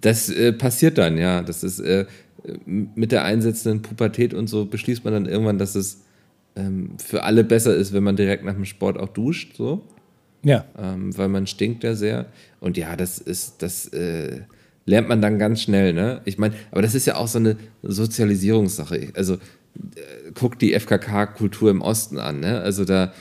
[0.01, 1.41] Das äh, passiert dann, ja.
[1.41, 2.05] Das ist äh,
[2.65, 6.03] mit der einsetzenden Pubertät und so beschließt man dann irgendwann, dass es
[6.55, 9.83] ähm, für alle besser ist, wenn man direkt nach dem Sport auch duscht, so.
[10.43, 10.65] Ja.
[10.77, 12.27] Ähm, weil man stinkt ja sehr.
[12.59, 14.41] Und ja, das ist, das äh,
[14.85, 16.21] lernt man dann ganz schnell, ne?
[16.25, 19.09] Ich meine, aber das ist ja auch so eine Sozialisierungssache.
[19.15, 19.37] Also äh,
[20.33, 22.61] guck die FKK-Kultur im Osten an, ne?
[22.61, 23.13] Also da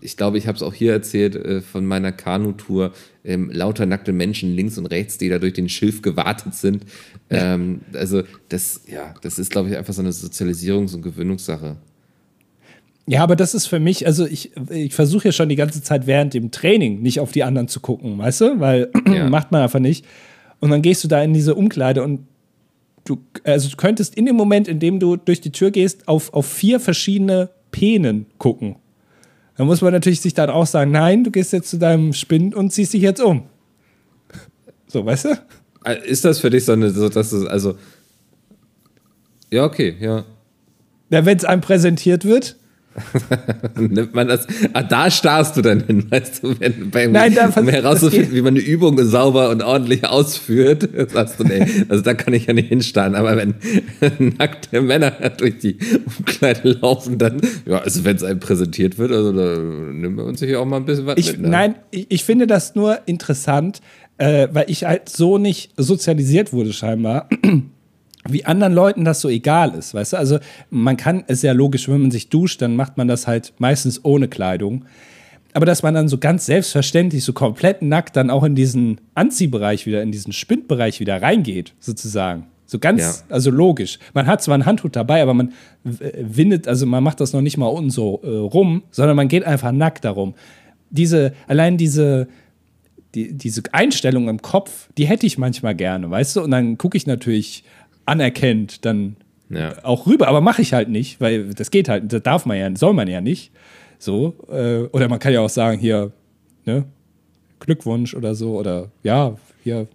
[0.00, 2.92] ich glaube, ich habe es auch hier erzählt äh, von meiner Kanutour,
[3.24, 6.84] ähm, lauter nackte Menschen links und rechts, die da durch den Schilf gewartet sind.
[7.30, 11.76] Ähm, also das, ja, das ist, glaube ich, einfach so eine Sozialisierungs- und Gewöhnungssache.
[13.06, 16.06] Ja, aber das ist für mich, also ich, ich versuche ja schon die ganze Zeit
[16.06, 18.60] während dem Training nicht auf die anderen zu gucken, weißt du?
[18.60, 19.28] Weil ja.
[19.28, 20.04] macht man einfach nicht.
[20.60, 22.26] Und dann gehst du da in diese Umkleide und
[23.04, 26.32] du, also du könntest in dem Moment, in dem du durch die Tür gehst, auf,
[26.34, 28.76] auf vier verschiedene Penen gucken.
[29.60, 32.54] Da muss man natürlich sich dann auch sagen, nein, du gehst jetzt zu deinem Spind
[32.54, 33.42] und ziehst dich jetzt um.
[34.86, 35.38] So, weißt du?
[35.84, 37.76] Äh, ist das für dich so eine, so dass es, also.
[39.50, 40.24] Ja, okay, ja.
[41.10, 42.56] Ja, wenn es einem präsentiert wird.
[43.76, 44.46] Nimmt man das?
[44.72, 48.42] Ah, da starrst du dann hin, weißt du, wenn, beim, Nein, da, um herauszufinden, wie
[48.42, 52.52] man eine Übung sauber und ordentlich ausführt, sagst du, nee, also da kann ich ja
[52.52, 53.14] nicht hinstarren.
[53.14, 53.54] Aber wenn
[54.38, 55.76] nackte Männer durch die
[56.18, 60.50] Umkleide laufen, dann, ja, also wenn es einem präsentiert wird, also da nimmt man sich
[60.50, 61.42] ja auch mal ein bisschen was ich, mit.
[61.42, 61.48] Ne?
[61.48, 63.80] Nein, ich, ich finde das nur interessant,
[64.18, 67.28] äh, weil ich halt so nicht sozialisiert wurde scheinbar
[68.28, 70.16] wie anderen Leuten das so egal ist, weißt du?
[70.18, 73.54] Also man kann, ist ja logisch, wenn man sich duscht, dann macht man das halt
[73.58, 74.84] meistens ohne Kleidung.
[75.52, 79.86] Aber dass man dann so ganz selbstverständlich, so komplett nackt dann auch in diesen Anziehbereich
[79.86, 82.46] wieder, in diesen Spindbereich wieder reingeht, sozusagen.
[82.66, 83.34] So ganz, ja.
[83.34, 83.98] also logisch.
[84.14, 85.52] Man hat zwar ein Handtuch dabei, aber man
[85.82, 89.44] windet, also man macht das noch nicht mal unten so äh, rum, sondern man geht
[89.44, 90.34] einfach nackt darum.
[90.90, 92.28] Diese, allein diese,
[93.16, 96.42] die, diese Einstellung im Kopf, die hätte ich manchmal gerne, weißt du?
[96.42, 97.64] Und dann gucke ich natürlich
[98.10, 99.16] anerkennt, dann
[99.48, 99.72] ja.
[99.82, 100.28] auch rüber.
[100.28, 103.08] Aber mache ich halt nicht, weil das geht halt, das darf man ja, soll man
[103.08, 103.52] ja nicht.
[103.98, 104.34] So.
[104.50, 106.12] Äh, oder man kann ja auch sagen, hier,
[106.64, 106.84] ne,
[107.60, 109.86] Glückwunsch oder so, oder ja, hier.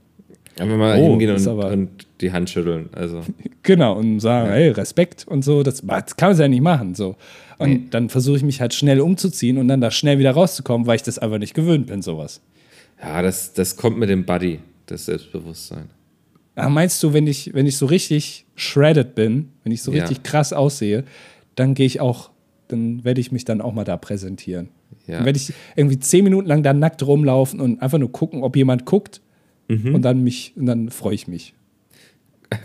[0.57, 2.89] Einfach mal oh, hingehen und, und, die Hand schütteln.
[2.93, 3.21] Also.
[3.63, 4.53] genau, und sagen, ja.
[4.53, 6.95] hey, Respekt und so, das, das kann man ja nicht machen.
[6.95, 7.17] So.
[7.57, 7.81] Und nee.
[7.89, 11.03] dann versuche ich mich halt schnell umzuziehen und dann da schnell wieder rauszukommen, weil ich
[11.03, 12.41] das einfach nicht gewöhnt bin, sowas.
[13.01, 15.89] Ja, das, das kommt mit dem Buddy, das Selbstbewusstsein.
[16.55, 20.01] Ach, meinst du, wenn ich, wenn ich so richtig shredded bin, wenn ich so ja.
[20.01, 21.03] richtig krass aussehe,
[21.55, 22.31] dann gehe ich auch,
[22.67, 24.69] dann werde ich mich dann auch mal da präsentieren.
[25.07, 25.17] Ja.
[25.17, 28.55] Dann werde ich irgendwie zehn Minuten lang da nackt rumlaufen und einfach nur gucken, ob
[28.55, 29.21] jemand guckt
[29.67, 29.95] mhm.
[29.95, 31.53] und dann mich, und dann freue ich mich.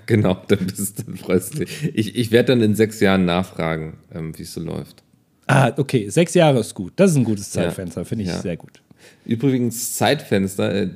[0.06, 1.90] Genau, dann, bist, dann freust du dich.
[1.94, 5.02] Ich, ich werde dann in sechs Jahren nachfragen, ähm, wie es so läuft.
[5.46, 6.92] Ah, okay, sechs Jahre ist gut.
[6.96, 8.04] Das ist ein gutes Zeitfenster, ja.
[8.04, 8.82] finde ich sehr gut.
[9.24, 10.90] Übrigens, Zeitfenster, äh,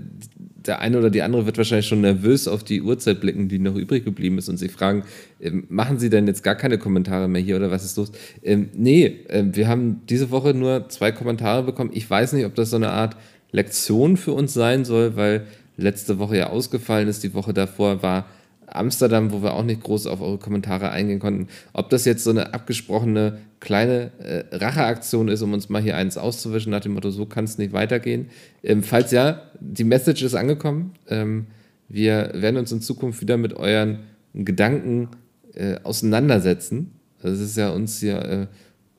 [0.66, 3.76] der eine oder die andere wird wahrscheinlich schon nervös auf die Uhrzeit blicken, die noch
[3.76, 5.04] übrig geblieben ist und sich fragen,
[5.40, 8.12] äh, machen Sie denn jetzt gar keine Kommentare mehr hier oder was ist los?
[8.42, 11.90] Ähm, nee, äh, wir haben diese Woche nur zwei Kommentare bekommen.
[11.92, 13.16] Ich weiß nicht, ob das so eine Art
[13.52, 15.46] Lektion für uns sein soll, weil
[15.76, 17.22] letzte Woche ja ausgefallen ist.
[17.22, 18.26] Die Woche davor war
[18.74, 21.48] Amsterdam, wo wir auch nicht groß auf eure Kommentare eingehen konnten.
[21.72, 26.18] Ob das jetzt so eine abgesprochene kleine äh, Racheaktion ist, um uns mal hier eins
[26.18, 28.30] auszuwischen, nach dem Motto, so kann es nicht weitergehen.
[28.62, 30.92] Ähm, falls ja, die Message ist angekommen.
[31.08, 31.46] Ähm,
[31.88, 34.00] wir werden uns in Zukunft wieder mit euren
[34.34, 35.08] Gedanken
[35.54, 36.92] äh, auseinandersetzen.
[37.22, 38.46] Das ist ja uns hier äh,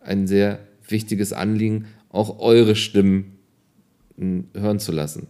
[0.02, 3.38] ein sehr wichtiges Anliegen, auch eure Stimmen
[4.18, 5.28] äh, hören zu lassen.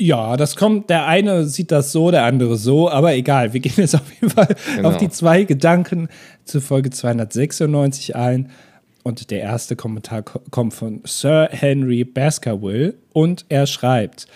[0.00, 3.72] Ja, das kommt, der eine sieht das so, der andere so, aber egal, wir gehen
[3.76, 4.90] jetzt auf jeden Fall genau.
[4.90, 6.08] auf die zwei Gedanken
[6.44, 8.50] zu Folge 296 ein.
[9.02, 14.26] Und der erste Kommentar kommt von Sir Henry Baskerville und er schreibt,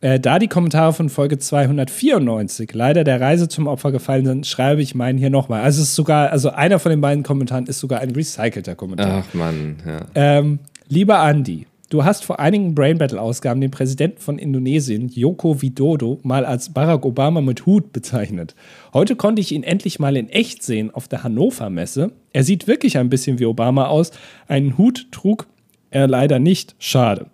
[0.00, 4.82] äh, da die Kommentare von Folge 294 leider der Reise zum Opfer gefallen sind, schreibe
[4.82, 5.62] ich meinen hier nochmal.
[5.62, 9.24] Also es ist sogar, also einer von den beiden Kommentaren ist sogar ein recycelter Kommentar.
[9.26, 10.00] Ach Mann, ja.
[10.14, 16.18] Ähm, lieber Andy, Du hast vor einigen Brain Battle-Ausgaben den Präsidenten von Indonesien, Joko Widodo,
[16.22, 18.54] mal als Barack Obama mit Hut bezeichnet.
[18.94, 22.12] Heute konnte ich ihn endlich mal in echt sehen auf der Hannover Messe.
[22.32, 24.12] Er sieht wirklich ein bisschen wie Obama aus.
[24.48, 25.46] Einen Hut trug
[25.90, 26.74] er leider nicht.
[26.78, 27.26] Schade.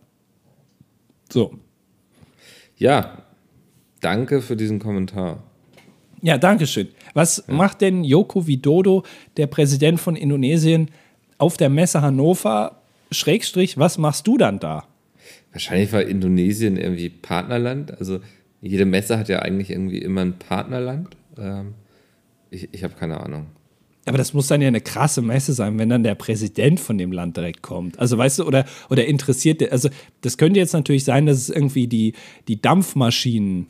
[1.32, 1.54] So.
[2.76, 3.22] Ja,
[4.00, 5.44] danke für diesen Kommentar.
[6.22, 6.88] Ja, danke schön.
[7.14, 7.54] Was ja.
[7.54, 9.04] macht denn Joko Widodo,
[9.36, 10.90] der Präsident von Indonesien,
[11.38, 12.79] auf der Messe Hannover
[13.10, 14.84] Schrägstrich, was machst du dann da?
[15.52, 17.98] Wahrscheinlich war Indonesien irgendwie Partnerland.
[17.98, 18.20] Also
[18.60, 21.08] jede Messe hat ja eigentlich irgendwie immer ein Partnerland.
[21.38, 21.74] Ähm,
[22.50, 23.46] ich ich habe keine Ahnung.
[24.06, 27.12] Aber das muss dann ja eine krasse Messe sein, wenn dann der Präsident von dem
[27.12, 27.98] Land direkt kommt.
[27.98, 29.90] Also weißt du, oder, oder interessiert, also
[30.22, 32.14] das könnte jetzt natürlich sein, dass es irgendwie die,
[32.48, 33.66] die Dampfmaschinen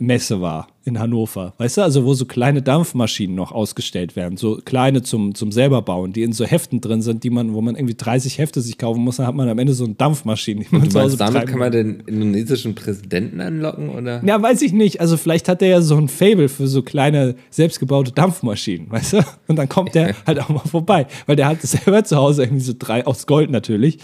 [0.00, 1.54] Messe war in Hannover.
[1.58, 5.82] Weißt du, also wo so kleine Dampfmaschinen noch ausgestellt werden, so kleine zum, zum selber
[5.82, 8.78] bauen, die in so Heften drin sind, die man, wo man irgendwie 30 Hefte sich
[8.78, 10.64] kaufen muss, dann hat man am Ende so eine Dampfmaschine.
[10.64, 14.22] Die man du meinst, damit kann man den indonesischen Präsidenten anlocken, oder?
[14.24, 15.00] Ja, weiß ich nicht.
[15.00, 19.24] Also vielleicht hat der ja so ein Fable für so kleine selbstgebaute Dampfmaschinen, weißt du?
[19.46, 22.62] Und dann kommt der halt auch mal vorbei, weil der hat selber zu Hause irgendwie
[22.62, 23.98] so drei aus Gold natürlich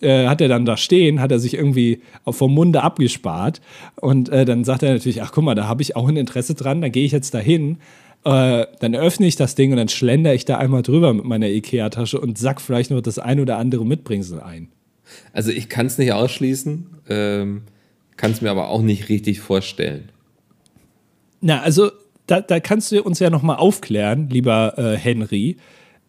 [0.00, 3.60] äh, hat er dann da stehen, hat er sich irgendwie vom Munde abgespart.
[3.96, 6.54] Und äh, dann sagt er natürlich, ach guck mal, da habe ich auch ein Interesse
[6.54, 7.78] dran, dann gehe ich jetzt dahin.
[8.24, 11.48] Äh, dann öffne ich das Ding und dann schlender ich da einmal drüber mit meiner
[11.48, 14.68] Ikea-Tasche und sack vielleicht noch das ein oder andere Mitbringsel ein.
[15.32, 17.62] Also ich kann es nicht ausschließen, ähm,
[18.16, 20.10] kann es mir aber auch nicht richtig vorstellen.
[21.40, 21.90] Na, also
[22.26, 25.56] da, da kannst du uns ja noch mal aufklären, lieber äh, Henry.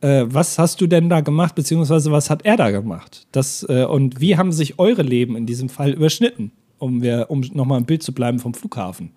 [0.01, 3.27] Äh, was hast du denn da gemacht, beziehungsweise was hat er da gemacht?
[3.31, 6.51] Das, äh, und wie haben sich eure Leben in diesem Fall überschnitten?
[6.77, 9.11] Um, wir, um nochmal im Bild zu bleiben vom Flughafen.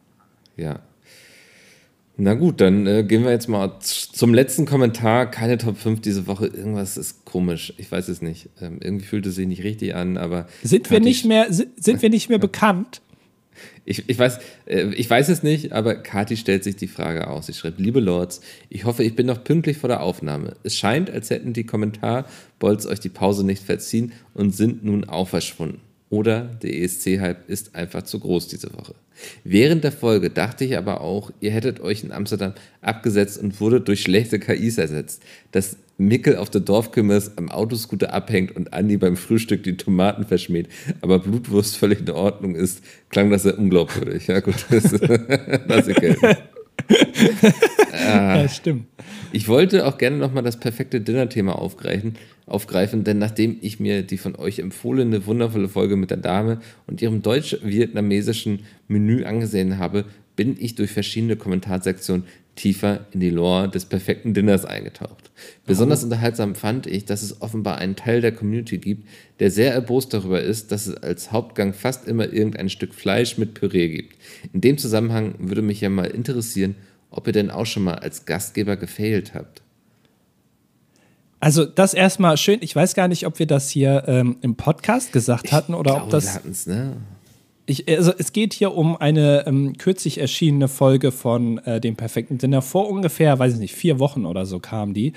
[0.56, 0.80] Ja.
[2.16, 5.30] Na gut, dann äh, gehen wir jetzt mal zum letzten Kommentar.
[5.30, 6.46] Keine Top 5 diese Woche.
[6.46, 7.72] Irgendwas ist komisch.
[7.78, 8.50] Ich weiß es nicht.
[8.60, 10.46] Ähm, irgendwie fühlt es sich nicht richtig an, aber.
[10.62, 13.00] Sind wir nicht mehr, sind, sind wir nicht mehr bekannt?
[13.84, 17.46] Ich, ich, weiß, äh, ich weiß es nicht, aber Kati stellt sich die Frage aus.
[17.46, 20.54] Sie schreibt, liebe Lords, ich hoffe, ich bin noch pünktlich vor der Aufnahme.
[20.62, 25.28] Es scheint, als hätten die Kommentarbolts euch die Pause nicht verziehen und sind nun auch
[25.28, 25.80] verschwunden.
[26.12, 28.94] Oder der ESC-Hype ist einfach zu groß diese Woche.
[29.44, 32.52] Während der Folge dachte ich aber auch, ihr hättet euch in Amsterdam
[32.82, 35.22] abgesetzt und wurdet durch schlechte KIs ersetzt.
[35.52, 40.68] Dass Mickel auf der Dorfkümmers am Autoscooter abhängt und Andi beim Frühstück die Tomaten verschmäht,
[41.00, 44.26] aber Blutwurst völlig in Ordnung ist, klang das sehr unglaubwürdig.
[44.26, 44.92] Ja gut, das
[45.66, 46.36] lass ich gelten.
[47.92, 48.86] ja, stimmt.
[49.32, 54.18] Ich wollte auch gerne nochmal das perfekte Dinner-Thema aufgreifen, aufgreifen, denn nachdem ich mir die
[54.18, 60.04] von euch empfohlene wundervolle Folge mit der Dame und ihrem deutsch-vietnamesischen Menü angesehen habe,
[60.36, 62.24] bin ich durch verschiedene Kommentarsektionen
[62.54, 65.30] tiefer in die Lore des perfekten Dinners eingetaucht.
[65.66, 66.04] Besonders oh.
[66.04, 69.08] unterhaltsam fand ich, dass es offenbar einen Teil der Community gibt,
[69.40, 73.54] der sehr erbost darüber ist, dass es als Hauptgang fast immer irgendein Stück Fleisch mit
[73.54, 74.16] Püree gibt.
[74.52, 76.74] In dem Zusammenhang würde mich ja mal interessieren,
[77.10, 79.62] ob ihr denn auch schon mal als Gastgeber gefailt habt.
[81.40, 82.58] Also das erstmal schön.
[82.62, 86.04] Ich weiß gar nicht, ob wir das hier ähm, im Podcast gesagt hatten oder glaube,
[86.04, 86.24] ob das.
[86.24, 86.96] Wir hatten's, ne?
[87.66, 92.38] Ich, also es geht hier um eine ähm, kürzlich erschienene Folge von äh, dem perfekten
[92.38, 92.60] Dinner.
[92.60, 95.12] Vor ungefähr, weiß ich nicht, vier Wochen oder so kam die.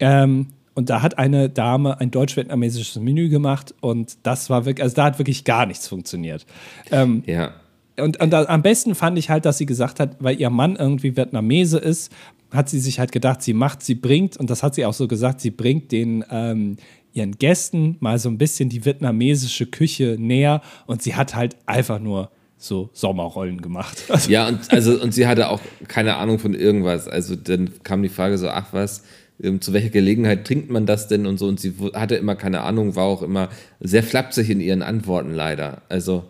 [0.00, 4.96] Ähm, und da hat eine Dame ein deutsch-vietnamesisches Menü gemacht und das war wirklich, also
[4.96, 6.46] da hat wirklich gar nichts funktioniert.
[6.90, 7.52] Ähm, ja
[7.98, 10.76] und, und da, am besten fand ich halt, dass sie gesagt hat, weil ihr Mann
[10.76, 12.12] irgendwie Vietnamese ist,
[12.50, 15.08] hat sie sich halt gedacht, sie macht, sie bringt, und das hat sie auch so
[15.08, 16.76] gesagt, sie bringt den ähm,
[17.12, 21.98] ihren Gästen mal so ein bisschen die vietnamesische Küche näher und sie hat halt einfach
[21.98, 24.04] nur so Sommerrollen gemacht.
[24.08, 27.08] Also ja, und, also, und sie hatte auch keine Ahnung von irgendwas.
[27.08, 29.02] Also dann kam die Frage so, ach was,
[29.42, 31.46] ähm, zu welcher Gelegenheit trinkt man das denn und so.
[31.46, 33.48] Und sie hatte immer keine Ahnung, war auch immer
[33.80, 35.82] sehr flapsig in ihren Antworten leider.
[35.88, 36.24] Also.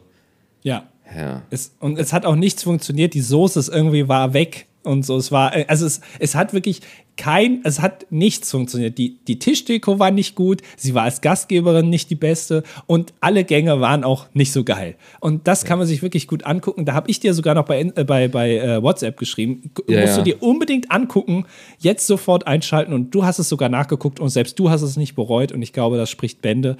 [0.62, 0.88] Ja.
[1.14, 1.42] Ja.
[1.50, 3.12] Es, und es hat auch nichts funktioniert.
[3.12, 5.16] Die Soße ist irgendwie war weg und so.
[5.18, 6.80] Es war, äh, also es, es hat wirklich
[7.16, 8.98] kein, es hat nichts funktioniert.
[8.98, 13.44] Die, die Tischdeko war nicht gut, sie war als Gastgeberin nicht die beste und alle
[13.44, 14.96] Gänge waren auch nicht so geil.
[15.20, 16.84] Und das kann man sich wirklich gut angucken.
[16.84, 19.70] Da habe ich dir sogar noch bei, äh, bei, bei äh, WhatsApp geschrieben.
[19.88, 21.44] Ja, musst du dir unbedingt angucken,
[21.78, 25.14] jetzt sofort einschalten und du hast es sogar nachgeguckt und selbst du hast es nicht
[25.14, 26.76] bereut und ich glaube, das spricht Bände.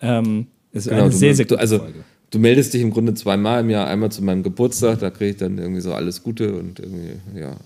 [0.00, 3.60] Ähm, ist genau, eine sehr, sehr gute also, Folge du meldest dich im Grunde zweimal
[3.60, 6.78] im Jahr, einmal zu meinem Geburtstag, da kriege ich dann irgendwie so alles Gute und
[6.78, 7.56] irgendwie, ja,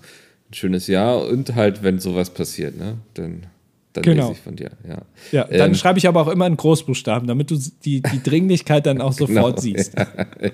[0.53, 3.47] ein schönes Jahr und halt, wenn sowas passiert, ne, dann,
[3.93, 4.27] dann genau.
[4.27, 5.01] lese ich von dir, ja.
[5.31, 8.85] Ja, dann ähm, schreibe ich aber auch immer in Großbuchstaben, damit du die, die Dringlichkeit
[8.85, 9.97] dann auch genau, sofort siehst.
[9.97, 10.07] Ja,
[10.41, 10.51] ja.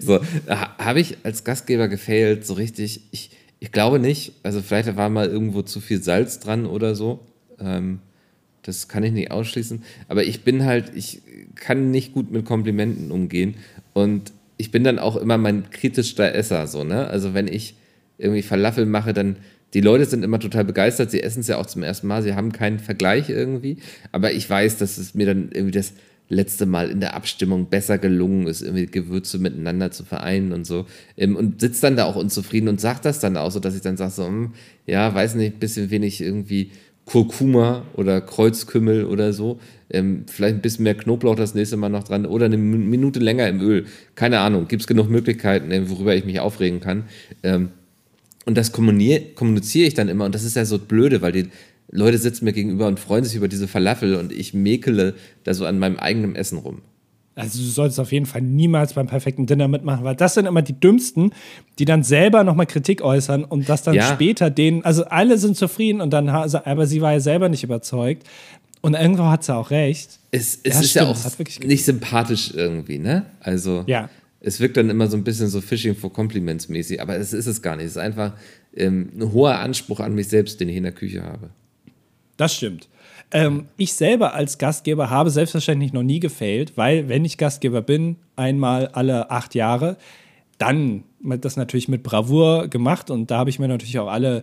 [0.00, 3.30] So, habe ich als Gastgeber gefailt, so richtig, ich,
[3.60, 7.20] ich glaube nicht, also vielleicht war mal irgendwo zu viel Salz dran oder so,
[7.60, 8.00] ähm,
[8.62, 9.84] das kann ich nicht ausschließen.
[10.08, 11.22] Aber ich bin halt, ich
[11.54, 13.54] kann nicht gut mit Komplimenten umgehen.
[13.92, 17.06] Und ich bin dann auch immer mein kritischster Esser, so, ne?
[17.06, 17.76] Also wenn ich
[18.18, 19.36] irgendwie Falafel mache, dann,
[19.74, 22.34] die Leute sind immer total begeistert, sie essen es ja auch zum ersten Mal, sie
[22.34, 23.78] haben keinen Vergleich irgendwie.
[24.12, 25.92] Aber ich weiß, dass es mir dann irgendwie das
[26.28, 30.86] letzte Mal in der Abstimmung besser gelungen ist, irgendwie Gewürze miteinander zu vereinen und so.
[31.16, 33.82] Ähm, und sitzt dann da auch unzufrieden und sagt das dann auch so, dass ich
[33.82, 34.52] dann sage so, hm,
[34.86, 36.70] ja, weiß nicht, bisschen wenig irgendwie
[37.04, 39.60] Kurkuma oder Kreuzkümmel oder so.
[39.88, 43.48] Ähm, vielleicht ein bisschen mehr Knoblauch das nächste Mal noch dran oder eine Minute länger
[43.48, 43.86] im Öl.
[44.16, 47.04] Keine Ahnung, gibt es genug Möglichkeiten, äh, worüber ich mich aufregen kann.
[47.44, 47.70] Ähm,
[48.46, 51.48] und das kommuniziere ich dann immer und das ist ja so blöde, weil die
[51.90, 55.66] Leute sitzen mir gegenüber und freuen sich über diese Falafel und ich mäkele da so
[55.66, 56.80] an meinem eigenen Essen rum.
[57.34, 60.62] Also du solltest auf jeden Fall niemals beim perfekten Dinner mitmachen, weil das sind immer
[60.62, 61.32] die dümmsten,
[61.78, 64.10] die dann selber nochmal Kritik äußern und das dann ja.
[64.10, 68.26] später denen, also alle sind zufrieden und dann, aber sie war ja selber nicht überzeugt.
[68.80, 70.18] Und irgendwo hat sie auch recht.
[70.30, 73.26] Es, es ja, ist stimmt, ja auch nicht sympathisch irgendwie, ne?
[73.40, 74.08] Also ja.
[74.46, 77.48] Es wirkt dann immer so ein bisschen so Fishing for Compliments mäßig, aber es ist
[77.48, 77.86] es gar nicht.
[77.86, 78.32] Es ist einfach
[78.76, 81.50] ähm, ein hoher Anspruch an mich selbst, den ich in der Küche habe.
[82.36, 82.88] Das stimmt.
[83.32, 88.18] Ähm, ich selber als Gastgeber habe selbstverständlich noch nie gefailt, weil wenn ich Gastgeber bin,
[88.36, 89.96] einmal alle acht Jahre,
[90.58, 94.42] dann das natürlich mit Bravour gemacht und da habe ich mir natürlich auch alle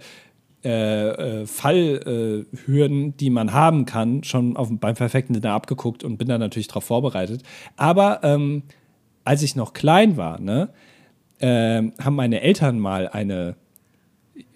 [0.65, 6.17] äh, äh, Fallhürden, äh, die man haben kann, schon auf, beim perfekten Dinner abgeguckt und
[6.17, 7.41] bin da natürlich darauf vorbereitet.
[7.77, 8.63] Aber ähm,
[9.23, 10.69] als ich noch klein war, ne,
[11.39, 13.55] äh, haben meine Eltern mal eine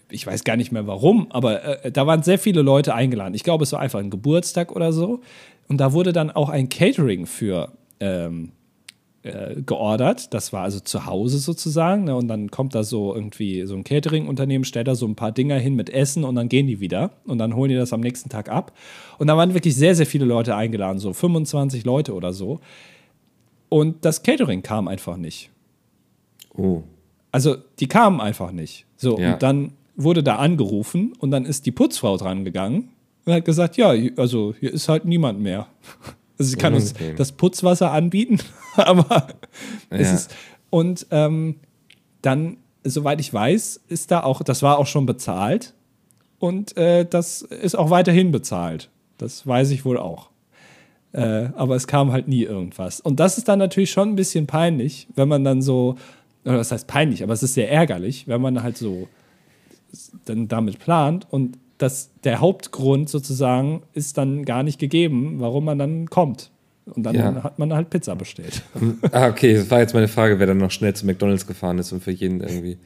[0.10, 3.34] ich weiß gar nicht mehr warum, aber äh, da waren sehr viele Leute eingeladen.
[3.34, 5.20] Ich glaube, es war einfach ein Geburtstag oder so.
[5.68, 8.54] Und da wurde dann auch ein Catering für, ähm,
[9.24, 10.34] äh, geordert.
[10.34, 12.06] Das war also zu Hause sozusagen.
[12.06, 12.16] Ne?
[12.16, 15.58] Und dann kommt da so irgendwie so ein Catering-Unternehmen, stellt da so ein paar Dinger
[15.58, 17.12] hin mit Essen und dann gehen die wieder.
[17.26, 18.72] Und dann holen die das am nächsten Tag ab.
[19.18, 22.62] Und da waren wirklich sehr, sehr viele Leute eingeladen, so 25 Leute oder so.
[23.70, 25.50] Und das Catering kam einfach nicht.
[26.56, 26.84] Oh.
[27.32, 28.86] Also die kamen einfach nicht.
[28.96, 29.34] So, ja.
[29.34, 32.90] und dann wurde da angerufen und dann ist die Putzfrau dran gegangen
[33.26, 35.68] und hat gesagt, ja, also hier ist halt niemand mehr.
[36.40, 38.38] Also sie kann uns das Putzwasser anbieten,
[38.76, 39.28] aber
[39.90, 39.98] ja.
[39.98, 40.36] es ist.
[40.70, 41.56] Und ähm,
[42.22, 45.74] dann, soweit ich weiß, ist da auch, das war auch schon bezahlt
[46.38, 48.92] und äh, das ist auch weiterhin bezahlt.
[49.18, 50.30] Das weiß ich wohl auch.
[51.14, 53.00] Äh, aber es kam halt nie irgendwas.
[53.00, 55.96] Und das ist dann natürlich schon ein bisschen peinlich, wenn man dann so,
[56.46, 59.08] oder das heißt peinlich, aber es ist sehr ärgerlich, wenn man halt so
[60.26, 65.78] dann damit plant und das, der Hauptgrund sozusagen ist dann gar nicht gegeben, warum man
[65.78, 66.52] dann kommt.
[66.86, 67.44] Und dann ja.
[67.44, 68.64] hat man halt Pizza bestellt.
[69.12, 71.92] Ah, okay, das war jetzt meine Frage, wer dann noch schnell zu McDonalds gefahren ist
[71.92, 72.78] und für jeden irgendwie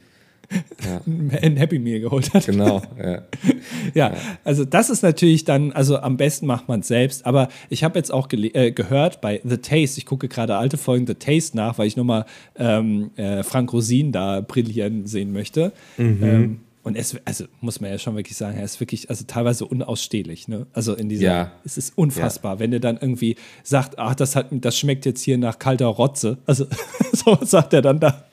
[0.84, 1.00] ja.
[1.42, 2.46] ein Happy Meal geholt hat.
[2.46, 3.22] Genau, ja.
[3.94, 7.26] ja, also das ist natürlich dann, also am besten macht man es selbst.
[7.26, 11.06] Aber ich habe jetzt auch äh, gehört bei The Taste, ich gucke gerade alte Folgen
[11.06, 12.26] The Taste nach, weil ich nochmal
[12.56, 15.72] ähm, äh, Frank Rosin da brillieren sehen möchte.
[15.96, 16.22] Mhm.
[16.22, 19.66] Ähm, und es, also muss man ja schon wirklich sagen, er ist wirklich, also teilweise
[19.66, 20.66] unausstehlich, ne?
[20.72, 21.52] Also in dieser, ja.
[21.64, 22.58] es ist unfassbar, ja.
[22.58, 26.38] wenn er dann irgendwie sagt, ach, das hat, das schmeckt jetzt hier nach kalter Rotze.
[26.44, 26.66] Also
[27.12, 28.24] so sagt er dann da.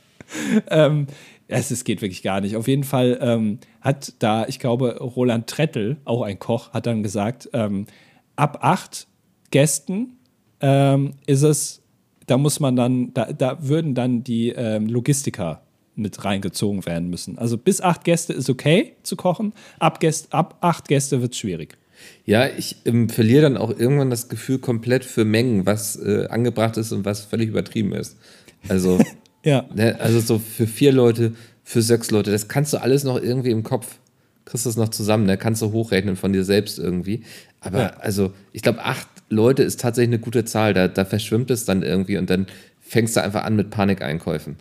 [0.70, 1.06] Ähm,
[1.50, 2.56] es, es geht wirklich gar nicht.
[2.56, 7.04] Auf jeden Fall ähm, hat da, ich glaube, Roland Trettel, auch ein Koch, hat dann
[7.04, 7.88] gesagt, ähm,
[8.36, 9.08] ab acht
[9.52, 10.18] Gästen
[10.62, 11.82] ähm, ist es,
[12.28, 15.64] da muss man dann, da, da würden dann die ähm, Logistiker
[15.96, 17.40] mit reingezogen werden müssen.
[17.40, 21.40] Also bis acht Gäste ist okay zu kochen, ab, Gäste, ab acht Gäste wird es
[21.40, 21.78] schwierig.
[22.26, 26.78] Ja, ich ähm, verliere dann auch irgendwann das Gefühl komplett für Mengen, was äh, angebracht
[26.78, 28.18] ist und was völlig übertrieben ist.
[28.70, 29.00] Also,
[29.44, 29.66] ja.
[29.74, 31.34] Ne, also so für vier Leute,
[31.64, 34.00] für sechs Leute, das kannst du alles noch irgendwie im Kopf,
[34.46, 35.38] kriegst du das noch zusammen, da ne?
[35.38, 37.24] kannst du hochrechnen von dir selbst irgendwie.
[37.62, 37.90] Aber ja.
[38.00, 41.84] also, ich glaube, acht Leute ist tatsächlich eine gute Zahl, da, da verschwimmt es dann
[41.84, 42.48] irgendwie und dann
[42.80, 44.58] fängst du einfach an mit Panikeinkäufen.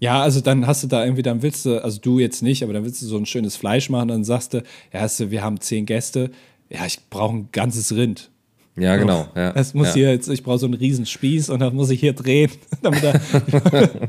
[0.00, 2.72] Ja, also dann hast du da irgendwie, dann willst du, also du jetzt nicht, aber
[2.72, 4.58] dann willst du so ein schönes Fleisch machen, dann sagst du,
[4.92, 6.30] ja, hast du, wir haben zehn Gäste,
[6.70, 8.30] ja, ich brauche ein ganzes Rind.
[8.78, 9.28] Ja, genau.
[9.34, 9.94] Ja, das muss ja.
[9.94, 12.50] hier jetzt, ich brauche so einen riesen Spieß und dann muss ich hier drehen.
[12.82, 13.20] damit er,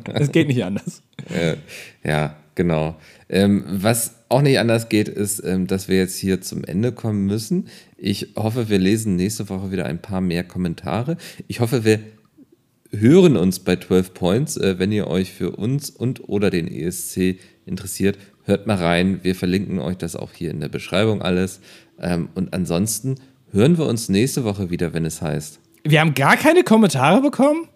[0.13, 1.01] das geht nicht anders.
[1.29, 1.55] Ja,
[2.03, 2.95] ja genau.
[3.29, 7.25] Ähm, was auch nicht anders geht, ist, ähm, dass wir jetzt hier zum Ende kommen
[7.25, 7.67] müssen.
[7.97, 11.17] Ich hoffe, wir lesen nächste Woche wieder ein paar mehr Kommentare.
[11.47, 11.99] Ich hoffe, wir
[12.91, 14.57] hören uns bei 12 Points.
[14.57, 19.19] Äh, wenn ihr euch für uns und oder den ESC interessiert, hört mal rein.
[19.23, 21.59] Wir verlinken euch das auch hier in der Beschreibung alles.
[21.99, 23.15] Ähm, und ansonsten
[23.51, 25.59] hören wir uns nächste Woche wieder, wenn es heißt.
[25.83, 27.67] Wir haben gar keine Kommentare bekommen?